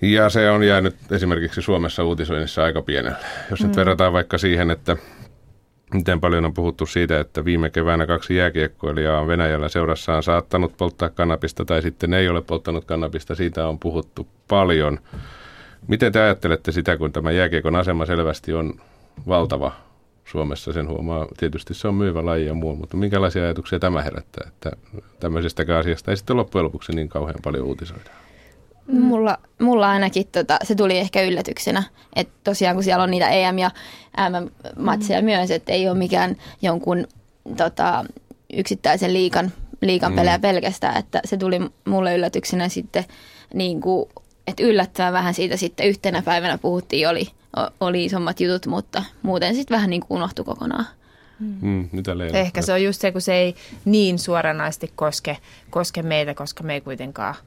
Ja 0.00 0.30
se 0.30 0.50
on 0.50 0.64
jäänyt 0.64 0.96
esimerkiksi 1.10 1.62
Suomessa 1.62 2.04
uutisoinnissa 2.04 2.64
aika 2.64 2.82
pienelle. 2.82 3.18
Jos 3.50 3.62
nyt 3.62 3.72
mm. 3.72 3.76
verrataan 3.76 4.12
vaikka 4.12 4.38
siihen, 4.38 4.70
että 4.70 4.96
Miten 5.94 6.20
paljon 6.20 6.44
on 6.44 6.54
puhuttu 6.54 6.86
siitä, 6.86 7.20
että 7.20 7.44
viime 7.44 7.70
keväänä 7.70 8.06
kaksi 8.06 8.36
jääkiekkoilijaa 8.36 9.20
on 9.20 9.28
Venäjällä 9.28 9.68
seurassaan 9.68 10.22
saattanut 10.22 10.76
polttaa 10.76 11.08
kannabista 11.08 11.64
tai 11.64 11.82
sitten 11.82 12.14
ei 12.14 12.28
ole 12.28 12.42
polttanut 12.42 12.84
kannabista. 12.84 13.34
Siitä 13.34 13.68
on 13.68 13.78
puhuttu 13.78 14.28
paljon. 14.48 14.98
Miten 15.88 16.12
te 16.12 16.20
ajattelette 16.20 16.72
sitä, 16.72 16.96
kun 16.96 17.12
tämä 17.12 17.30
jääkiekon 17.30 17.76
asema 17.76 18.06
selvästi 18.06 18.52
on 18.52 18.74
valtava 19.28 19.72
Suomessa, 20.24 20.72
sen 20.72 20.88
huomaa. 20.88 21.26
Tietysti 21.36 21.74
se 21.74 21.88
on 21.88 21.94
myyvä 21.94 22.26
laji 22.26 22.46
ja 22.46 22.54
muu, 22.54 22.76
mutta 22.76 22.96
minkälaisia 22.96 23.42
ajatuksia 23.42 23.78
tämä 23.78 24.02
herättää, 24.02 24.48
että 24.48 24.70
tämmöisestäkään 25.20 25.80
asiasta 25.80 26.10
ei 26.10 26.16
sitten 26.16 26.36
loppujen 26.36 26.64
lopuksi 26.64 26.92
niin 26.92 27.08
kauhean 27.08 27.38
paljon 27.44 27.66
uutisoida? 27.66 28.10
Mm. 28.88 29.00
Mulla, 29.00 29.38
mulla 29.60 29.90
ainakin 29.90 30.26
tota, 30.32 30.58
se 30.62 30.74
tuli 30.74 30.98
ehkä 30.98 31.22
yllätyksenä, 31.22 31.82
että 32.16 32.32
tosiaan 32.44 32.76
kun 32.76 32.84
siellä 32.84 33.02
on 33.02 33.10
niitä 33.10 33.28
EM- 33.28 33.58
ja 33.58 33.70
MM-matseja 34.28 35.20
mm. 35.20 35.24
myös, 35.24 35.50
että 35.50 35.72
ei 35.72 35.88
ole 35.88 35.98
mikään 35.98 36.36
jonkun 36.62 37.06
tota, 37.56 38.04
yksittäisen 38.52 39.12
liikan, 39.12 39.52
liikan 39.82 40.14
pelejä 40.14 40.36
mm. 40.38 40.42
pelkästään, 40.42 40.96
että 40.96 41.20
se 41.24 41.36
tuli 41.36 41.60
mulle 41.84 42.14
yllätyksenä 42.14 42.68
sitten 42.68 43.04
niin 43.54 43.80
kuin, 43.80 44.08
että 44.46 44.62
yllättävän 44.62 45.12
vähän 45.12 45.34
siitä 45.34 45.56
sitten 45.56 45.86
yhtenä 45.86 46.22
päivänä 46.22 46.58
puhuttiin, 46.58 47.08
oli, 47.08 47.28
oli 47.80 48.04
isommat 48.04 48.40
jutut, 48.40 48.66
mutta 48.66 49.02
muuten 49.22 49.54
sitten 49.54 49.74
vähän 49.74 49.90
niin 49.90 50.02
kuin 50.02 50.18
unohtui 50.18 50.44
kokonaan. 50.44 50.86
Mm, 51.60 51.88
mitä 51.92 52.18
Leila? 52.18 52.38
Ehkä 52.38 52.62
se 52.62 52.72
on 52.72 52.82
just 52.82 53.00
se, 53.00 53.12
kun 53.12 53.20
se 53.20 53.34
ei 53.34 53.54
niin 53.84 54.18
suoranaisesti 54.18 54.92
koske, 54.94 55.36
koske 55.70 56.02
meitä, 56.02 56.34
koska 56.34 56.62
me 56.62 56.74
ei 56.74 56.80
kuitenkaan– 56.80 57.34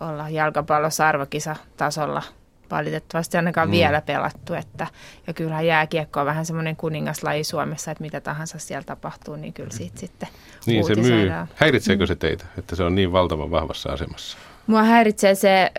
olla 0.00 0.28
jalkapallossa 0.28 1.08
arvokisatasolla 1.08 2.22
valitettavasti 2.70 3.36
ainakaan 3.36 3.68
mm. 3.68 3.72
vielä 3.72 4.00
pelattu. 4.00 4.54
Että, 4.54 4.86
ja 5.26 5.32
kyllähän 5.32 5.66
jääkiekko 5.66 6.20
on 6.20 6.26
vähän 6.26 6.46
semmoinen 6.46 6.76
kuningaslaji 6.76 7.44
Suomessa, 7.44 7.90
että 7.90 8.02
mitä 8.02 8.20
tahansa 8.20 8.58
siellä 8.58 8.84
tapahtuu, 8.84 9.36
niin 9.36 9.52
kyllä 9.52 9.70
siitä 9.70 10.00
sitten 10.00 10.28
Niin 10.66 10.86
se 10.86 10.94
myy. 10.94 11.30
Häiritseekö 11.54 12.04
mm. 12.04 12.08
se 12.08 12.16
teitä, 12.16 12.44
että 12.58 12.76
se 12.76 12.82
on 12.84 12.94
niin 12.94 13.12
valtavan 13.12 13.50
vahvassa 13.50 13.92
asemassa? 13.92 14.38
Mua 14.66 14.82
häiritsee 14.82 15.34
se 15.34 15.72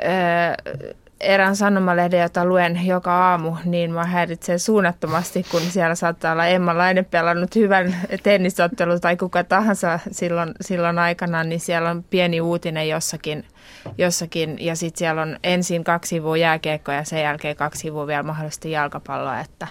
erään 1.24 1.56
sanomalehden, 1.56 2.22
jota 2.22 2.46
luen 2.46 2.86
joka 2.86 3.30
aamu, 3.30 3.56
niin 3.66 3.92
mä 3.92 4.06
häiritsee 4.06 4.58
suunnattomasti, 4.58 5.46
kun 5.52 5.62
siellä 5.62 5.96
saattaa 5.96 6.32
olla 6.32 6.48
Emma 6.48 6.78
Lainen 6.78 7.06
pelannut 7.06 7.56
hyvän 7.56 7.96
tennisottelu 8.24 9.00
tai 9.00 9.18
kuka 9.18 9.44
tahansa 9.44 10.00
silloin, 10.12 10.52
silloin 10.62 11.00
aikana, 11.00 11.44
niin 11.44 11.60
siellä 11.60 11.90
on 11.90 12.04
pieni 12.04 12.42
uutinen 12.42 12.90
jossakin, 12.90 13.46
jossakin 13.98 14.58
ja 14.60 14.76
sitten 14.76 15.00
siellä 15.00 15.22
on 15.22 15.38
ensin 15.44 15.84
kaksi 15.84 16.10
sivua 16.10 16.38
jääkiekkoa 16.38 16.96
ja 16.96 17.04
sen 17.04 17.22
jälkeen 17.22 17.56
kaksi 17.56 17.82
sivua 17.82 18.08
vielä 18.08 18.24
mahdollisesti 18.24 18.72
jalkapalloa, 18.72 19.40
että, 19.40 19.68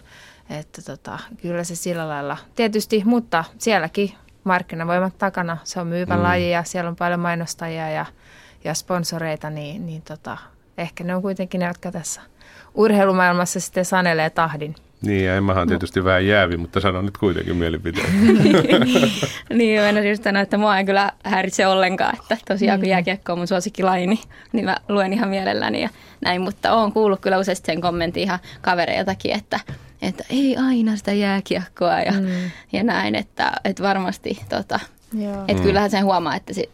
että 0.51 0.83
tota, 0.83 1.19
kyllä 1.43 1.65
se 1.65 1.75
sillä 1.75 2.09
lailla 2.09 2.37
tietysti, 2.55 3.03
mutta 3.05 3.45
sielläkin 3.59 4.13
markkinavoimat 4.45 5.19
takana, 5.19 5.57
se 5.65 5.81
on 5.81 5.87
myyvä 5.87 6.17
mm. 6.17 6.23
laji 6.23 6.51
ja 6.51 6.65
siellä 6.65 6.89
on 6.89 6.97
paljon 6.97 7.21
mainostajia 7.21 7.91
ja, 7.91 8.07
ja 8.65 8.75
sponsoreita, 8.75 9.51
niin, 9.51 9.87
niin 9.87 10.03
tota, 10.03 10.39
ehkä 10.81 11.05
ne 11.05 11.15
on 11.15 11.23
kuitenkin 11.23 11.59
ne, 11.59 11.67
jotka 11.67 11.93
tässä 11.93 12.21
urheilumaailmassa 12.75 13.61
sitten 13.61 13.85
sanelee 13.85 14.31
tahdin. 14.31 14.75
Niin, 15.03 15.25
ja 15.25 15.37
Emmahan 15.37 15.63
on 15.63 15.69
tietysti 15.69 16.01
no. 16.01 16.05
vähän 16.05 16.27
jäävi, 16.27 16.57
mutta 16.57 16.81
sanon 16.81 17.05
nyt 17.05 17.19
kuitenkin 17.19 17.57
mielipiteen. 17.57 18.07
niin, 19.59 19.81
mä 19.95 20.01
just 20.01 20.25
sanoa, 20.25 20.43
että 20.43 20.59
mua 20.59 20.79
ei 20.79 20.85
kyllä 20.85 21.13
häiritse 21.25 21.67
ollenkaan, 21.67 22.17
että 22.17 22.37
tosiaan 22.49 22.79
kun 22.79 22.87
mm. 22.87 22.91
jääkiekko 22.91 23.33
on 23.33 23.39
mun 23.39 23.47
suosikkilaji, 23.47 24.07
niin, 24.07 24.21
niin 24.53 24.65
mä 24.65 24.77
luen 24.89 25.13
ihan 25.13 25.29
mielelläni 25.29 25.83
ja 25.83 25.89
näin, 26.21 26.41
mutta 26.41 26.75
oon 26.75 26.93
kuullut 26.93 27.21
kyllä 27.21 27.39
useasti 27.39 27.67
sen 27.67 27.81
kommentin 27.81 28.23
ihan 28.23 28.39
kavereiltakin, 28.61 29.33
että, 29.33 29.61
että 30.03 30.25
ei 30.31 30.57
aina 30.57 30.97
sitä 30.97 31.13
jääkiekkoa 31.13 32.01
ja, 32.01 32.13
mm. 32.13 32.51
ja 32.73 32.85
näin, 32.85 33.15
että, 33.15 33.53
että 33.65 33.83
varmasti 33.83 34.41
tota, 34.49 34.81
että 35.49 35.63
mm. 35.63 35.63
kyllähän 35.63 35.91
sen 35.91 36.05
huomaa, 36.05 36.37
että 36.37 36.55
se, 36.55 36.69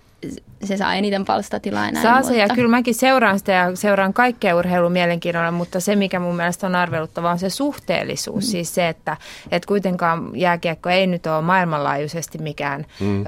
se 0.65 0.77
saa 0.77 0.95
eniten 0.95 1.25
palstatilaa. 1.25 1.91
Näin, 1.91 2.03
saa 2.03 2.23
se, 2.23 2.37
ja 2.37 2.49
kyllä 2.55 2.69
mäkin 2.69 2.95
seuraan 2.95 3.39
sitä 3.39 3.53
ja 3.53 3.77
seuraan 3.77 4.13
kaikkea 4.13 4.57
urheilun 4.57 4.93
mielenkiinnolla, 4.93 5.51
mutta 5.51 5.81
se, 5.81 5.97
mikä 5.97 6.21
mun 6.21 6.37
mielestä 6.37 6.67
on 6.67 6.75
arveluttava, 6.75 7.31
on 7.31 7.39
se 7.39 7.51
suhteellisuus. 7.51 8.45
Mm. 8.45 8.51
Siis 8.51 8.75
se, 8.75 8.89
että, 8.89 9.17
että 9.51 9.67
kuitenkaan 9.67 10.31
jääkiekko 10.35 10.89
ei 10.89 11.07
nyt 11.07 11.27
ole 11.27 11.43
maailmanlaajuisesti 11.43 12.39
mikään 12.39 12.87
mm. 13.01 13.25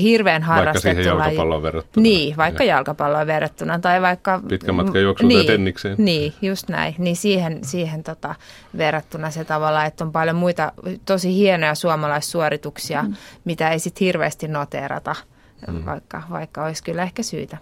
hirveän 0.00 0.42
harrastettu 0.42 0.88
Vaikka 0.88 1.02
siihen 1.02 1.18
jalkapalloon 1.18 1.62
verrattuna. 1.62 2.02
Niin, 2.02 2.36
vaikka 2.36 2.64
ja. 2.64 2.74
jalkapalloon 2.74 3.26
verrattuna. 3.26 3.78
Tai 3.78 4.02
vaikka... 4.02 4.40
Pitkä 4.48 4.72
matka 4.72 4.98
juoksuun 4.98 5.28
niin, 5.28 5.46
tennikseen. 5.46 5.94
Niin, 5.98 6.32
just 6.42 6.68
näin. 6.68 6.94
Niin 6.98 7.16
siihen, 7.16 7.58
siihen 7.64 8.02
tota, 8.02 8.34
verrattuna 8.78 9.30
se 9.30 9.44
tavalla, 9.44 9.84
että 9.84 10.04
on 10.04 10.12
paljon 10.12 10.36
muita 10.36 10.72
tosi 11.04 11.34
hienoja 11.34 11.74
suomalaissuorituksia, 11.74 13.02
mm. 13.02 13.14
mitä 13.44 13.70
ei 13.70 13.78
sitten 13.78 14.04
hirveästi 14.04 14.48
noteerata– 14.48 15.14
mm. 15.68 15.84
vaikka, 15.84 16.22
vaikka 16.30 16.64
olisi 16.64 16.84
kyllä 16.84 17.02
ehkä 17.02 17.22
syytä. 17.22 17.58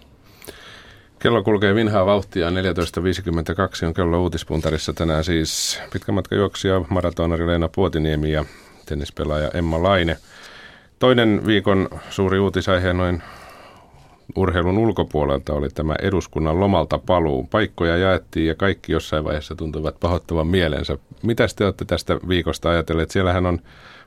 Kello 1.19 1.43
kulkee 1.43 1.75
vinhaa 1.75 2.05
vauhtia. 2.05 2.49
14.52 2.49 3.87
on 3.87 3.93
kello 3.93 4.21
uutispuntarissa 4.21 4.93
tänään 4.93 5.23
siis 5.23 5.81
pitkämatkajuoksija, 5.93 6.81
maratonari 6.89 7.47
Leena 7.47 7.69
Puotiniemi 7.75 8.31
ja 8.31 8.45
tennispelaaja 8.85 9.51
Emma 9.53 9.83
Laine. 9.83 10.17
Toinen 10.99 11.41
viikon 11.45 11.89
suuri 12.09 12.39
uutisaihe 12.39 12.93
noin 12.93 13.23
urheilun 14.35 14.77
ulkopuolelta 14.77 15.53
oli 15.53 15.69
tämä 15.69 15.95
eduskunnan 16.01 16.59
lomalta 16.59 16.97
paluu. 16.97 17.43
Paikkoja 17.43 17.97
jaettiin 17.97 18.47
ja 18.47 18.55
kaikki 18.55 18.91
jossain 18.91 19.23
vaiheessa 19.23 19.55
tuntuvat 19.55 19.99
pahoittavan 19.99 20.47
mielensä. 20.47 20.97
Mitä 21.23 21.47
te 21.55 21.65
olette 21.65 21.85
tästä 21.85 22.19
viikosta 22.27 22.69
ajatelleet? 22.69 23.11
Siellähän 23.11 23.45
on 23.45 23.59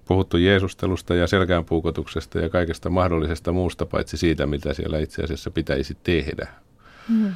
puhuttu 0.09 0.37
Jeesustelusta 0.37 1.15
ja 1.15 1.27
selkäänpuukotuksesta 1.27 2.39
ja 2.39 2.49
kaikesta 2.49 2.91
mahdollisesta 2.91 3.53
muusta, 3.53 3.87
paitsi 3.87 4.17
siitä, 4.17 4.47
mitä 4.47 4.75
siellä 4.75 4.99
itse 4.99 5.23
asiassa 5.23 5.51
pitäisi 5.51 5.97
tehdä. 6.03 6.49
Mm. 7.09 7.33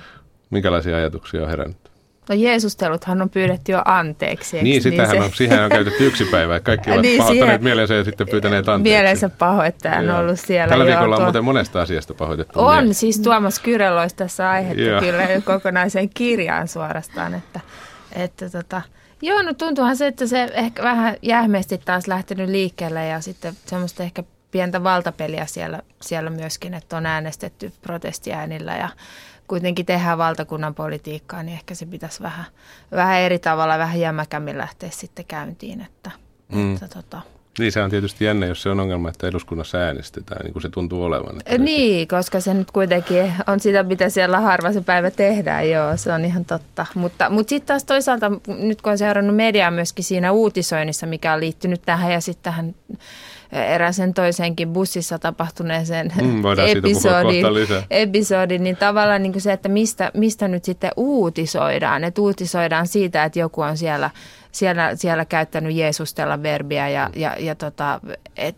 Minkälaisia 0.50 0.96
ajatuksia 0.96 1.42
on 1.42 1.48
herännyt? 1.48 1.92
No 2.28 2.34
Jeesusteluthan 2.34 3.22
on 3.22 3.30
pyydetty 3.30 3.72
jo 3.72 3.82
anteeksi. 3.84 4.56
Niin, 4.56 4.64
niin, 4.64 4.82
sitähän 4.82 5.10
niin 5.10 5.22
se... 5.22 5.26
on, 5.26 5.32
siihen 5.34 5.64
on 5.64 5.70
käytetty 5.70 6.06
yksi 6.06 6.24
päivä. 6.24 6.60
Kaikki 6.60 6.90
ovat 6.92 7.02
niin, 7.02 7.18
pahoittaneet 7.18 7.50
siihen... 7.50 7.64
mielensä 7.64 7.94
ja 7.94 8.04
sitten 8.04 8.28
pyytäneet 8.28 8.68
anteeksi. 8.68 8.96
Mielensä 8.96 9.28
pahoittaja 9.28 9.98
on 9.98 10.10
ollut 10.10 10.40
siellä. 10.40 10.68
Tällä 10.68 10.86
viikolla 10.86 11.16
on 11.16 11.22
muuten 11.22 11.44
monesta 11.44 11.82
asiasta 11.82 12.14
pahoitettu. 12.14 12.60
On, 12.60 12.74
mieleen. 12.74 12.94
siis 12.94 13.20
Tuomas 13.20 13.58
Kyrel 13.58 13.98
olisi 13.98 14.16
tässä 14.16 14.50
aihetta 14.50 14.82
Joo. 14.82 15.00
kyllä 15.00 15.26
kokonaisen 15.44 16.08
kirjaan 16.08 16.68
suorastaan. 16.68 17.34
Että, 17.34 17.60
että 18.12 18.50
tota, 18.50 18.82
Joo, 19.22 19.42
no 19.42 19.54
tuntuuhan 19.54 19.96
se, 19.96 20.06
että 20.06 20.26
se 20.26 20.48
ehkä 20.54 20.82
vähän 20.82 21.16
jähmeesti 21.22 21.78
taas 21.78 22.06
lähtenyt 22.06 22.48
liikkeelle 22.48 23.06
ja 23.06 23.20
sitten 23.20 23.56
semmoista 23.66 24.02
ehkä 24.02 24.24
pientä 24.50 24.84
valtapeliä 24.84 25.46
siellä, 25.46 25.82
siellä 26.00 26.30
myöskin, 26.30 26.74
että 26.74 26.96
on 26.96 27.06
äänestetty 27.06 27.72
protestiäänillä 27.82 28.76
ja 28.76 28.88
kuitenkin 29.48 29.86
tehdään 29.86 30.18
valtakunnan 30.18 30.74
politiikkaa, 30.74 31.42
niin 31.42 31.54
ehkä 31.54 31.74
se 31.74 31.86
pitäisi 31.86 32.22
vähän, 32.22 32.44
vähän 32.92 33.20
eri 33.20 33.38
tavalla, 33.38 33.78
vähän 33.78 34.00
jämäkämmin 34.00 34.58
lähteä 34.58 34.90
sitten 34.90 35.24
käyntiin. 35.24 35.80
Että, 35.80 36.10
mm. 36.52 36.74
että 36.74 36.88
tota, 36.88 37.20
niin 37.58 37.72
se 37.72 37.82
on 37.82 37.90
tietysti 37.90 38.24
jännä, 38.24 38.46
jos 38.46 38.62
se 38.62 38.70
on 38.70 38.80
ongelma, 38.80 39.08
että 39.08 39.26
eduskunnassa 39.26 39.78
äänestetään, 39.78 40.40
niin 40.44 40.52
kuin 40.52 40.62
se 40.62 40.68
tuntuu 40.68 41.04
olevan. 41.04 41.36
Että 41.36 41.58
niin, 41.58 42.00
nyt... 42.00 42.08
koska 42.08 42.40
se 42.40 42.54
nyt 42.54 42.70
kuitenkin 42.70 43.32
on 43.46 43.60
sitä, 43.60 43.82
mitä 43.82 44.08
siellä 44.08 44.40
harva 44.40 44.72
se 44.72 44.80
päivä 44.80 45.10
tehdään, 45.10 45.70
joo, 45.70 45.96
se 45.96 46.12
on 46.12 46.24
ihan 46.24 46.44
totta. 46.44 46.86
Mutta, 46.94 47.30
mutta 47.30 47.50
sitten 47.50 47.66
taas 47.66 47.84
toisaalta, 47.84 48.32
nyt 48.58 48.82
kun 48.82 48.92
on 48.92 48.98
seurannut 48.98 49.36
mediaa 49.36 49.70
myöskin 49.70 50.04
siinä 50.04 50.32
uutisoinnissa, 50.32 51.06
mikä 51.06 51.32
on 51.32 51.40
liittynyt 51.40 51.82
tähän 51.86 52.12
ja 52.12 52.20
sitten 52.20 52.52
tähän 52.52 52.74
eräsen 53.52 54.14
toisenkin 54.14 54.68
bussissa 54.68 55.18
tapahtuneeseen 55.18 56.12
mm, 56.22 56.42
episodin, 56.66 57.46
episodin, 57.90 58.64
niin 58.64 58.76
tavallaan 58.76 59.22
niin 59.22 59.32
kuin 59.32 59.42
se, 59.42 59.52
että 59.52 59.68
mistä, 59.68 60.10
mistä 60.14 60.48
nyt 60.48 60.64
sitten 60.64 60.90
uutisoidaan. 60.96 62.04
Että 62.04 62.20
uutisoidaan 62.20 62.86
siitä, 62.86 63.24
että 63.24 63.38
joku 63.38 63.60
on 63.60 63.76
siellä– 63.76 64.10
siellä, 64.52 64.96
siellä 64.96 65.24
käyttänyt 65.24 65.76
Jeesustella 65.76 66.42
verbiä 66.42 66.88
ja, 66.88 67.10
ja, 67.16 67.36
ja 67.38 67.54
tota, 67.54 68.00
et, 68.36 68.56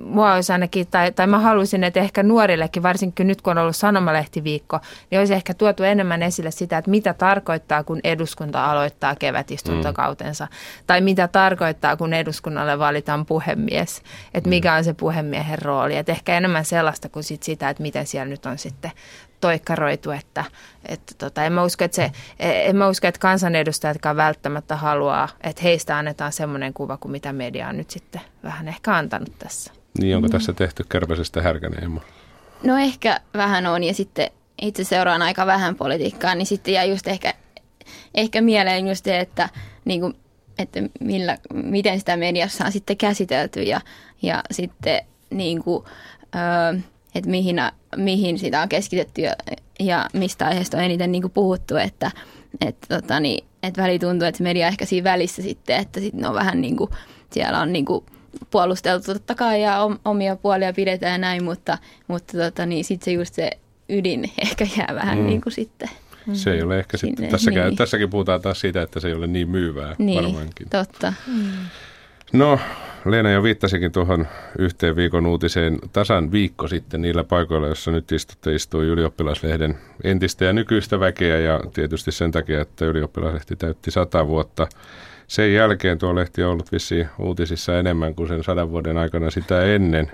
mua 0.00 0.34
olisi 0.34 0.52
ainakin, 0.52 0.86
tai, 0.86 1.12
tai 1.12 1.26
mä 1.26 1.38
haluaisin, 1.38 1.84
että 1.84 2.00
ehkä 2.00 2.22
nuorillekin, 2.22 2.82
varsinkin 2.82 3.26
nyt 3.26 3.42
kun 3.42 3.50
on 3.50 3.62
ollut 3.62 3.76
sanomalehtiviikko, 3.76 4.80
niin 5.10 5.18
olisi 5.18 5.34
ehkä 5.34 5.54
tuotu 5.54 5.82
enemmän 5.82 6.22
esille 6.22 6.50
sitä, 6.50 6.78
että 6.78 6.90
mitä 6.90 7.14
tarkoittaa, 7.14 7.84
kun 7.84 8.00
eduskunta 8.04 8.70
aloittaa 8.70 9.14
kevätistuntokautensa, 9.14 10.44
mm. 10.44 10.84
tai 10.86 11.00
mitä 11.00 11.28
tarkoittaa, 11.28 11.96
kun 11.96 12.14
eduskunnalle 12.14 12.78
valitaan 12.78 13.26
puhemies, 13.26 14.02
että 14.34 14.50
mikä 14.50 14.70
mm. 14.70 14.76
on 14.76 14.84
se 14.84 14.94
puhemiehen 14.94 15.58
rooli, 15.58 15.96
että 15.96 16.12
ehkä 16.12 16.36
enemmän 16.36 16.64
sellaista 16.64 17.08
kuin 17.08 17.24
sit 17.24 17.42
sitä, 17.42 17.68
että 17.68 17.82
miten 17.82 18.06
siellä 18.06 18.30
nyt 18.30 18.46
on 18.46 18.58
sitten 18.58 18.90
toikkaroitu, 19.40 20.10
että, 20.10 20.44
että 20.86 21.14
tota, 21.18 21.44
en, 21.44 21.52
mä 21.52 21.64
usko, 21.64 21.84
että 21.84 21.94
se, 21.94 22.12
en 22.38 22.76
mä 22.76 22.88
usko, 22.88 23.06
että 23.06 23.20
kansanedustajatkaan 23.20 24.16
välttämättä 24.16 24.76
haluaa, 24.76 25.28
että 25.40 25.62
heistä 25.62 25.98
annetaan 25.98 26.32
semmoinen 26.32 26.74
kuva 26.74 26.96
kuin 26.96 27.12
mitä 27.12 27.32
media 27.32 27.68
on 27.68 27.76
nyt 27.76 27.90
sitten 27.90 28.20
vähän 28.44 28.68
ehkä 28.68 28.96
antanut 28.96 29.38
tässä. 29.38 29.83
Niin, 29.98 30.16
onko 30.16 30.28
mm. 30.28 30.32
tässä 30.32 30.52
tehty 30.52 30.84
kärpäisestä 30.88 31.42
härkänen, 31.42 31.84
Emma? 31.84 32.00
No 32.62 32.76
ehkä 32.76 33.20
vähän 33.34 33.66
on, 33.66 33.84
ja 33.84 33.94
sitten 33.94 34.30
itse 34.62 34.84
seuraan 34.84 35.22
aika 35.22 35.46
vähän 35.46 35.76
politiikkaa, 35.76 36.34
niin 36.34 36.46
sitten 36.46 36.74
jää 36.74 36.84
just 36.84 37.08
ehkä, 37.08 37.34
ehkä 38.14 38.40
mieleen 38.40 38.88
just 38.88 39.04
se, 39.04 39.20
että, 39.20 39.48
niin 39.84 40.00
kuin, 40.00 40.14
että 40.58 40.80
millä, 41.00 41.38
miten 41.54 41.98
sitä 41.98 42.16
mediassa 42.16 42.64
on 42.64 42.72
sitten 42.72 42.96
käsitelty, 42.96 43.62
ja, 43.62 43.80
ja 44.22 44.42
sitten 44.50 45.00
niin 45.30 45.62
kuin, 45.62 45.84
öö, 46.34 46.80
että 47.14 47.30
mihin, 47.30 47.56
mihin 47.96 48.38
sitä 48.38 48.62
on 48.62 48.68
keskitetty 48.68 49.22
ja, 49.22 49.32
ja 49.80 50.06
mistä 50.12 50.46
aiheesta 50.46 50.76
on 50.76 50.84
eniten 50.84 51.12
niin 51.12 51.22
kuin 51.22 51.32
puhuttu, 51.32 51.76
että 51.76 52.10
että 52.60 53.00
tota, 53.00 53.20
niin, 53.20 53.44
että 53.62 53.82
väli 53.82 53.98
tuntuu, 53.98 54.28
että 54.28 54.42
media 54.42 54.66
ehkä 54.66 54.84
siinä 54.84 55.10
välissä 55.10 55.42
sitten, 55.42 55.76
että 55.76 56.00
sitten 56.00 56.20
ne 56.20 56.28
on 56.28 56.34
vähän 56.34 56.60
niin 56.60 56.76
kuin, 56.76 56.90
siellä 57.30 57.60
on 57.60 57.72
niin 57.72 57.84
kuin 57.84 58.04
puolusteltu 58.50 59.12
totta 59.12 59.34
kai 59.34 59.62
ja 59.62 59.78
omia 60.04 60.36
puolia 60.36 60.72
pidetään 60.72 61.12
ja 61.12 61.18
näin, 61.18 61.44
mutta, 61.44 61.78
mutta 62.08 62.38
tota, 62.38 62.66
niin 62.66 62.84
sitten 62.84 63.04
se 63.04 63.12
just 63.12 63.34
se 63.34 63.50
ydin 63.88 64.24
ehkä 64.42 64.66
jää 64.76 64.94
vähän 64.94 65.18
mm. 65.18 65.26
niin 65.26 65.40
kuin 65.40 65.52
sitten. 65.52 65.90
Se 66.32 66.52
ei 66.52 66.62
ole 66.62 66.78
ehkä 66.78 66.96
sitten, 66.96 67.28
tässäkin, 67.28 67.62
niin. 67.62 67.76
tässäkin 67.76 68.10
puhutaan 68.10 68.40
taas 68.40 68.60
siitä, 68.60 68.82
että 68.82 69.00
se 69.00 69.08
ei 69.08 69.14
ole 69.14 69.26
niin 69.26 69.50
myyvää 69.50 69.94
niin, 69.98 70.24
varmaankin. 70.24 70.68
totta. 70.70 71.12
Mm. 71.26 71.52
No, 72.32 72.58
Leena 73.04 73.30
jo 73.30 73.42
viittasikin 73.42 73.92
tuohon 73.92 74.26
yhteen 74.58 74.96
viikon 74.96 75.26
uutiseen 75.26 75.78
tasan 75.92 76.32
viikko 76.32 76.68
sitten 76.68 77.02
niillä 77.02 77.24
paikoilla, 77.24 77.66
joissa 77.66 77.90
nyt 77.90 78.12
istutte, 78.12 78.54
istui 78.54 78.86
ylioppilaslehden 78.86 79.78
entistä 80.04 80.44
ja 80.44 80.52
nykyistä 80.52 81.00
väkeä 81.00 81.38
ja 81.38 81.60
tietysti 81.74 82.12
sen 82.12 82.30
takia, 82.30 82.60
että 82.60 82.84
ylioppilaslehti 82.84 83.56
täytti 83.56 83.90
sata 83.90 84.26
vuotta. 84.26 84.66
Sen 85.26 85.54
jälkeen 85.54 85.98
tuo 85.98 86.14
lehti 86.14 86.42
on 86.42 86.50
ollut 86.50 86.72
vissiin 86.72 87.08
uutisissa 87.18 87.78
enemmän 87.78 88.14
kuin 88.14 88.28
sen 88.28 88.44
sadan 88.44 88.70
vuoden 88.70 88.98
aikana 88.98 89.30
sitä 89.30 89.62
ennen. 89.62 90.10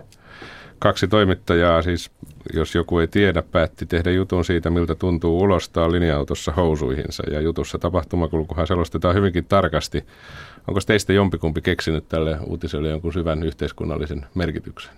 Kaksi 0.78 1.08
toimittajaa, 1.08 1.82
siis 1.82 2.10
jos 2.54 2.74
joku 2.74 2.98
ei 2.98 3.08
tiedä, 3.08 3.42
päätti 3.42 3.86
tehdä 3.86 4.10
jutun 4.10 4.44
siitä, 4.44 4.70
miltä 4.70 4.94
tuntuu 4.94 5.40
ulostaa 5.40 5.92
linja-autossa 5.92 6.52
housuihinsa. 6.52 7.22
Ja 7.30 7.40
jutussa 7.40 7.78
tapahtumakulkuhan 7.78 8.66
selostetaan 8.66 9.14
hyvinkin 9.14 9.44
tarkasti. 9.44 10.04
Onko 10.68 10.80
teistä 10.86 11.12
jompikumpi 11.12 11.60
keksinyt 11.60 12.08
tälle 12.08 12.38
uutiselle 12.46 12.88
jonkun 12.88 13.12
syvän 13.12 13.42
yhteiskunnallisen 13.42 14.26
merkityksen? 14.34 14.92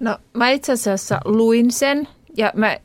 No 0.00 0.18
mä 0.32 0.50
itse 0.50 0.72
asiassa 0.72 1.20
luin 1.24 1.70
sen 1.70 2.08
ja 2.36 2.52
mä, 2.54 2.76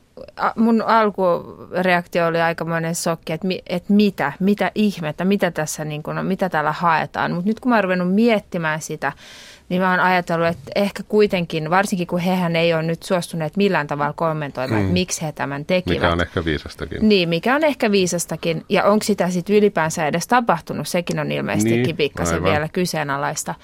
mun 0.56 0.82
alkureaktio 0.82 2.26
oli 2.26 2.40
aikamoinen 2.40 2.94
sokki, 2.94 3.32
että, 3.32 3.46
mi, 3.46 3.62
että 3.66 3.92
mitä, 3.92 4.32
mitä 4.40 4.70
ihmettä, 4.74 5.24
mitä 5.24 5.50
tässä 5.50 5.84
niin 5.84 6.02
kun, 6.02 6.26
mitä 6.26 6.48
täällä 6.48 6.72
haetaan. 6.72 7.32
Mutta 7.32 7.48
nyt 7.48 7.60
kun 7.60 7.70
mä 7.70 7.76
oon 7.76 7.84
ruvennut 7.84 8.14
miettimään 8.14 8.80
sitä, 8.80 9.12
niin 9.68 9.82
mä 9.82 9.90
oon 9.90 10.00
ajatellut, 10.00 10.48
että 10.48 10.70
ehkä 10.74 11.02
kuitenkin, 11.02 11.70
varsinkin 11.70 12.06
kun 12.06 12.18
hehän 12.18 12.56
ei 12.56 12.74
ole 12.74 12.82
nyt 12.82 13.02
suostuneet 13.02 13.56
millään 13.56 13.86
tavalla 13.86 14.12
kommentoimaan, 14.12 14.80
mm. 14.80 14.84
että 14.84 14.92
miksi 14.92 15.22
he 15.22 15.32
tämän 15.32 15.64
tekivät. 15.64 15.96
Mikä 15.96 16.12
on 16.12 16.20
ehkä 16.20 16.44
viisastakin. 16.44 17.08
Niin, 17.08 17.28
mikä 17.28 17.54
on 17.54 17.64
ehkä 17.64 17.90
viisastakin. 17.90 18.64
Ja 18.68 18.84
onko 18.84 19.02
sitä 19.02 19.30
sitten 19.30 19.56
ylipäänsä 19.56 20.06
edes 20.06 20.26
tapahtunut, 20.26 20.88
sekin 20.88 21.18
on 21.18 21.32
ilmeisestikin 21.32 21.82
niin, 21.82 21.96
pikkasen 21.96 22.34
aivan. 22.34 22.50
vielä 22.50 22.68
kyseenalaista. 22.68 23.54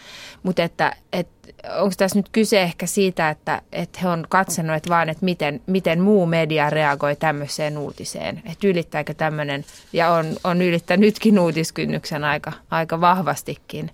Mutta 0.42 0.62
että, 0.62 0.92
että 1.12 1.38
onko 1.78 1.94
tässä 1.96 2.18
nyt 2.18 2.28
kyse 2.32 2.62
ehkä 2.62 2.86
siitä, 2.86 3.30
että, 3.30 3.62
että 3.72 3.98
he 4.02 4.08
on 4.08 4.26
katsonut 4.28 4.76
että 4.76 4.88
vaan, 4.88 5.08
että 5.08 5.24
miten, 5.24 5.60
miten 5.66 6.00
muu 6.00 6.26
media 6.26 6.70
reagoi 6.70 7.16
tämmöiseen 7.16 7.78
uutiseen. 7.78 8.42
Että 8.52 8.68
ylittääkö 8.68 9.14
tämmöinen, 9.14 9.64
ja 9.92 10.10
on, 10.10 10.26
on 10.44 10.62
ylittänytkin 10.62 11.38
uutiskynnyksen 11.38 12.24
aika, 12.24 12.52
aika 12.70 13.00
vahvastikin. 13.00 13.90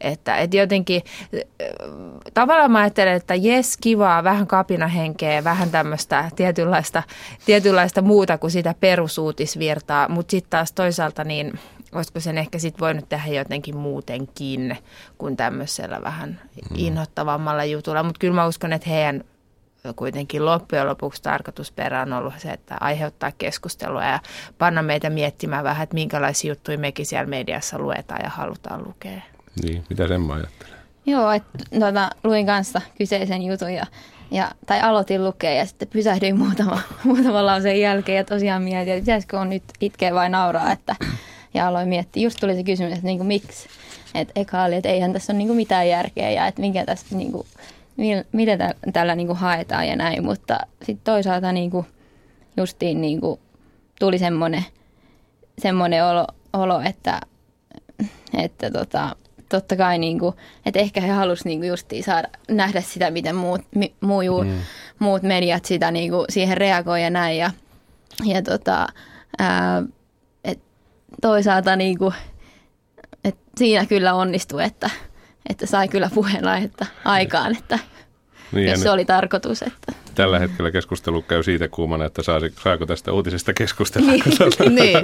Että, 0.00 0.36
että 0.36 0.56
jotenkin 0.56 1.02
tavallaan 2.34 2.70
mä 2.70 2.78
ajattelen, 2.78 3.14
että 3.14 3.34
jes, 3.34 3.76
kivaa, 3.76 4.24
vähän 4.24 4.46
kapinahenkeä, 4.46 5.44
vähän 5.44 5.70
tämmöistä 5.70 6.30
tietynlaista, 6.36 7.02
tietynlaista 7.46 8.02
muuta 8.02 8.38
kuin 8.38 8.50
sitä 8.50 8.74
perusuutisvirtaa, 8.80 10.08
mutta 10.08 10.30
sitten 10.30 10.50
taas 10.50 10.72
toisaalta 10.72 11.24
niin 11.24 11.52
olisiko 11.92 12.20
sen 12.20 12.38
ehkä 12.38 12.58
sitten 12.58 12.80
voinut 12.80 13.08
tehdä 13.08 13.32
jotenkin 13.32 13.76
muutenkin 13.76 14.78
kuin 15.18 15.36
tämmöisellä 15.36 16.02
vähän 16.02 16.40
mm. 16.70 16.76
inhottavammalla 16.76 17.64
jutulla. 17.64 18.02
Mutta 18.02 18.18
kyllä 18.18 18.34
mä 18.34 18.46
uskon, 18.46 18.72
että 18.72 18.90
heidän 18.90 19.24
kuitenkin 19.96 20.44
loppujen 20.44 20.86
lopuksi 20.86 21.22
tarkoitusperä 21.22 22.02
on 22.02 22.12
ollut 22.12 22.34
se, 22.38 22.50
että 22.50 22.76
aiheuttaa 22.80 23.32
keskustelua 23.38 24.04
ja 24.04 24.20
panna 24.58 24.82
meitä 24.82 25.10
miettimään 25.10 25.64
vähän, 25.64 25.82
että 25.82 25.94
minkälaisia 25.94 26.50
juttuja 26.50 26.78
mekin 26.78 27.06
siellä 27.06 27.26
mediassa 27.26 27.78
luetaan 27.78 28.20
ja 28.24 28.30
halutaan 28.30 28.88
lukea. 28.88 29.20
Niin, 29.62 29.84
mitä 29.90 30.04
Emma 30.14 30.34
ajattelee? 30.34 30.80
Joo, 31.06 31.30
että 31.32 31.58
tuota, 31.78 32.10
luin 32.24 32.46
kanssa 32.46 32.80
kyseisen 32.98 33.42
jutun 33.42 33.72
ja, 33.72 33.86
ja, 34.30 34.50
tai 34.66 34.80
aloitin 34.80 35.24
lukea 35.24 35.50
ja 35.50 35.66
sitten 35.66 35.88
pysähdyin 35.88 36.38
muutama, 36.38 36.80
muutaman 37.04 37.46
lauseen 37.46 37.80
jälkeen 37.80 38.16
ja 38.16 38.24
tosiaan 38.24 38.62
mietin, 38.62 38.92
että 38.92 39.02
pitäisikö 39.02 39.38
on 39.38 39.50
nyt 39.50 39.62
itkeä 39.80 40.14
vai 40.14 40.28
nauraa. 40.28 40.72
Että, 40.72 40.96
ja 41.54 41.68
aloin 41.68 41.88
miettiä, 41.88 42.22
just 42.22 42.40
tuli 42.40 42.54
se 42.54 42.62
kysymys, 42.62 42.92
että 42.92 43.06
niinku, 43.06 43.24
miksi. 43.24 43.68
Että 44.14 44.32
eka 44.40 44.62
oli, 44.62 44.74
että 44.74 44.88
eihän 44.88 45.12
tässä 45.12 45.32
ole 45.32 45.38
niinku 45.38 45.54
mitään 45.54 45.88
järkeä 45.88 46.30
ja 46.30 46.46
että 46.46 46.60
minkä 46.60 46.84
tässä, 46.84 47.16
niinku, 47.16 47.46
mitä 48.32 48.56
tä, 48.56 48.74
tällä 48.92 49.14
niinku 49.14 49.34
haetaan 49.34 49.88
ja 49.88 49.96
näin. 49.96 50.24
Mutta 50.24 50.58
sitten 50.82 51.04
toisaalta 51.04 51.52
niinku, 51.52 51.86
justiin 52.56 53.00
niinku, 53.00 53.40
tuli 54.00 54.18
semmoinen, 54.18 54.64
semmoinen 55.58 56.04
olo, 56.04 56.26
olo, 56.52 56.80
että, 56.80 57.20
että 58.38 58.70
tota, 58.70 59.16
totta 59.50 59.76
kai, 59.76 59.98
niin 59.98 60.18
kuin, 60.18 60.34
että 60.66 60.80
ehkä 60.80 61.00
he 61.00 61.10
halusivat 61.10 61.44
niin 61.44 61.64
justiin 61.64 62.04
saada 62.04 62.28
nähdä 62.50 62.80
sitä, 62.80 63.10
miten 63.10 63.36
muut, 63.36 63.60
mi, 63.74 63.94
muu, 64.00 64.44
mm. 64.44 64.58
muut 64.98 65.22
mediat 65.22 65.64
sitä 65.64 65.90
niin 65.90 66.10
kuin, 66.10 66.24
siihen 66.28 66.56
reagoi 66.56 67.02
ja 67.02 67.10
näin. 67.10 67.38
Ja, 67.38 67.50
ja 68.24 68.42
tota, 68.42 68.86
ää, 69.38 69.82
et 70.44 70.60
toisaalta 71.22 71.76
niin 71.76 71.98
kuin, 71.98 72.14
et 73.24 73.36
siinä 73.58 73.86
kyllä 73.86 74.14
onnistui, 74.14 74.64
että, 74.64 74.90
että 75.48 75.66
sai 75.66 75.88
kyllä 75.88 76.10
puheenaihetta 76.14 76.86
aikaan, 77.04 77.56
että 77.56 77.78
niin, 78.52 78.70
jos 78.70 78.80
se 78.80 78.90
oli 78.90 79.04
tarkoitus. 79.04 79.62
Että. 79.62 79.92
Tällä 80.20 80.38
hetkellä 80.38 80.70
keskustelu 80.70 81.22
käy 81.22 81.42
siitä 81.42 81.68
kuumana, 81.68 82.04
että 82.04 82.22
saako 82.62 82.86
tästä 82.86 83.12
uutisesta 83.12 83.52
keskustella. 83.52 84.12
niin, 84.12 84.22
niin, 84.80 84.98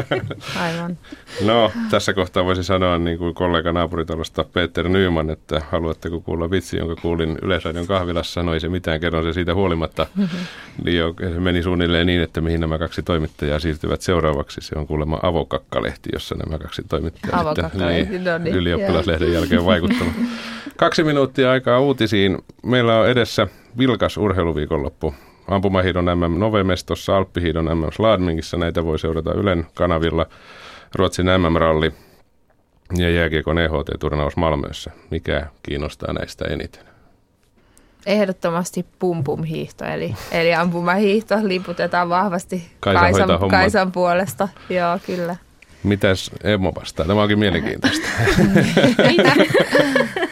aivan. 0.61 0.99
No, 1.45 1.73
tässä 1.91 2.15
kohtaa 2.15 2.45
voisi 2.45 2.65
sanoa 2.65 2.99
niin 2.99 3.19
kuin 3.19 3.35
kollega 3.35 3.73
naapuritalosta 3.73 4.45
Peter 4.45 4.89
Nyman, 4.89 5.31
että 5.31 5.63
haluatteko 5.71 6.21
kuulla 6.21 6.51
vitsi, 6.51 6.77
jonka 6.77 6.97
kuulin 7.03 7.39
Yleisradion 7.43 7.87
kahvilassa. 7.87 8.43
No 8.43 8.55
ei 8.55 8.61
se 8.61 8.69
mitään, 8.69 9.01
kerron 9.01 9.25
se 9.25 9.33
siitä 9.33 9.55
huolimatta. 9.55 10.07
Niin 10.85 10.97
jo, 10.97 11.15
se 11.19 11.41
meni 11.41 11.63
suunnilleen 11.63 12.07
niin, 12.07 12.23
että 12.23 12.41
mihin 12.41 12.61
nämä 12.61 12.79
kaksi 12.79 13.03
toimittajaa 13.03 13.59
siirtyvät 13.59 14.01
seuraavaksi. 14.01 14.61
Se 14.61 14.79
on 14.79 14.87
kuulemma 14.87 15.21
Avokakkalehti, 15.23 16.09
jossa 16.13 16.35
nämä 16.35 16.59
kaksi 16.59 16.83
toimittajaa 16.89 17.41
Avokakkalehti, 17.41 18.19
no 18.19 18.39
niin. 18.39 18.55
ylioppilaslehden 18.55 19.33
jälkeen 19.33 19.65
vaikuttavat. 19.65 20.13
Kaksi 20.77 21.05
minuuttia 21.05 21.51
aikaa 21.51 21.81
uutisiin. 21.81 22.39
Meillä 22.63 23.01
on 23.01 23.09
edessä 23.09 23.49
vilkas 23.79 24.17
urheiluviikonloppu. 24.17 25.15
Ampumahiidon 25.49 26.05
MM 26.05 26.39
Novemestossa, 26.39 27.17
Alppihiidon 27.17 27.65
MM 27.65 27.93
Sladmingissa. 27.93 28.57
Näitä 28.57 28.85
voi 28.85 28.99
seurata 28.99 29.35
Ylen 29.35 29.67
kanavilla. 29.75 30.27
Ruotsin 30.95 31.27
MM-ralli 31.27 31.93
ja 32.97 33.11
jääkiekon 33.11 33.59
EHT-turnaus 33.59 34.37
Malmössä. 34.37 34.91
Mikä 35.11 35.47
kiinnostaa 35.63 36.13
näistä 36.13 36.45
eniten? 36.45 36.85
Ehdottomasti 38.07 38.87
pum 38.99 39.45
hiihto, 39.45 39.85
eli, 39.85 40.15
eli 40.33 40.55
ampumahiihto 40.55 41.35
liputetaan 41.43 42.09
vahvasti 42.09 42.69
Kaisan, 42.81 43.29
Kaisan 43.51 43.93
puolesta. 43.93 44.49
Joo, 44.71 44.99
kyllä. 45.07 45.37
Mitäs 45.83 46.31
Emmo 46.45 46.73
vastaa? 46.81 47.07
Tämä 47.07 47.23
onkin 47.23 47.39
mielenkiintoista. 47.39 48.07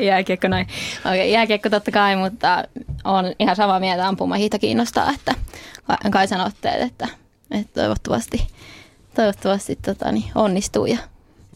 jääkiekko 0.10 0.48
noin. 0.48 0.66
Okay, 1.00 1.16
jääkiekko 1.16 1.70
totta 1.70 1.90
kai, 1.90 2.16
mutta 2.16 2.64
on 3.04 3.24
ihan 3.38 3.56
samaa 3.56 3.80
mieltä 3.80 4.08
ampumahiihto 4.08 4.58
kiinnostaa, 4.58 5.12
että 5.14 5.34
kai 6.10 6.28
sanotteet, 6.28 6.82
että, 6.82 7.08
että 7.50 7.80
toivottavasti, 7.80 8.46
toivottavasti 9.14 9.76
tota, 9.76 10.12
niin 10.12 10.32
onnistuu 10.34 10.86
ja 10.86 10.98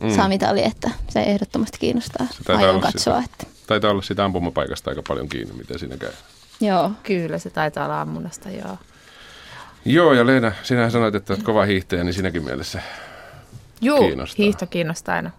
mm. 0.00 0.10
saa 0.10 0.28
mitali, 0.28 0.64
että 0.64 0.90
se 1.08 1.22
ehdottomasti 1.22 1.78
kiinnostaa. 1.78 2.26
Aion 2.48 2.80
katsoa. 2.80 3.22
Sitä, 3.22 3.32
että. 3.32 3.54
Taitaa 3.66 3.90
olla 3.90 4.02
sitä 4.02 4.24
ampumapaikasta 4.24 4.90
aika 4.90 5.02
paljon 5.08 5.28
kiinni, 5.28 5.54
miten 5.54 5.78
siinä 5.78 5.96
käy. 5.96 6.12
Joo. 6.60 6.90
Kyllä, 7.02 7.38
se 7.38 7.50
taitaa 7.50 7.84
olla 7.84 8.00
ammunnasta, 8.00 8.50
joo. 8.50 8.78
Joo, 9.84 10.12
ja 10.12 10.26
Leena, 10.26 10.52
sinä 10.62 10.90
sanoit, 10.90 11.14
että 11.14 11.32
olet 11.32 11.42
kova 11.42 11.64
hiihtäjä, 11.64 12.04
niin 12.04 12.14
siinäkin 12.14 12.44
mielessä 12.44 12.82
Joo, 13.80 13.98
kiinnostaa. 13.98 14.34
hiihto 14.38 14.66
kiinnostaa 14.66 15.14
aina. 15.14 15.30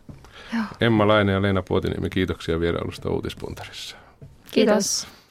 Emma 0.82 1.08
Laine 1.08 1.32
ja 1.32 1.42
Leena 1.42 1.62
Puotiniemi, 1.62 2.10
kiitoksia 2.10 2.60
vierailusta 2.60 3.10
Uutispuntarissa. 3.10 3.98
Kiitos. 4.52 4.52
Kiitos. 4.52 5.25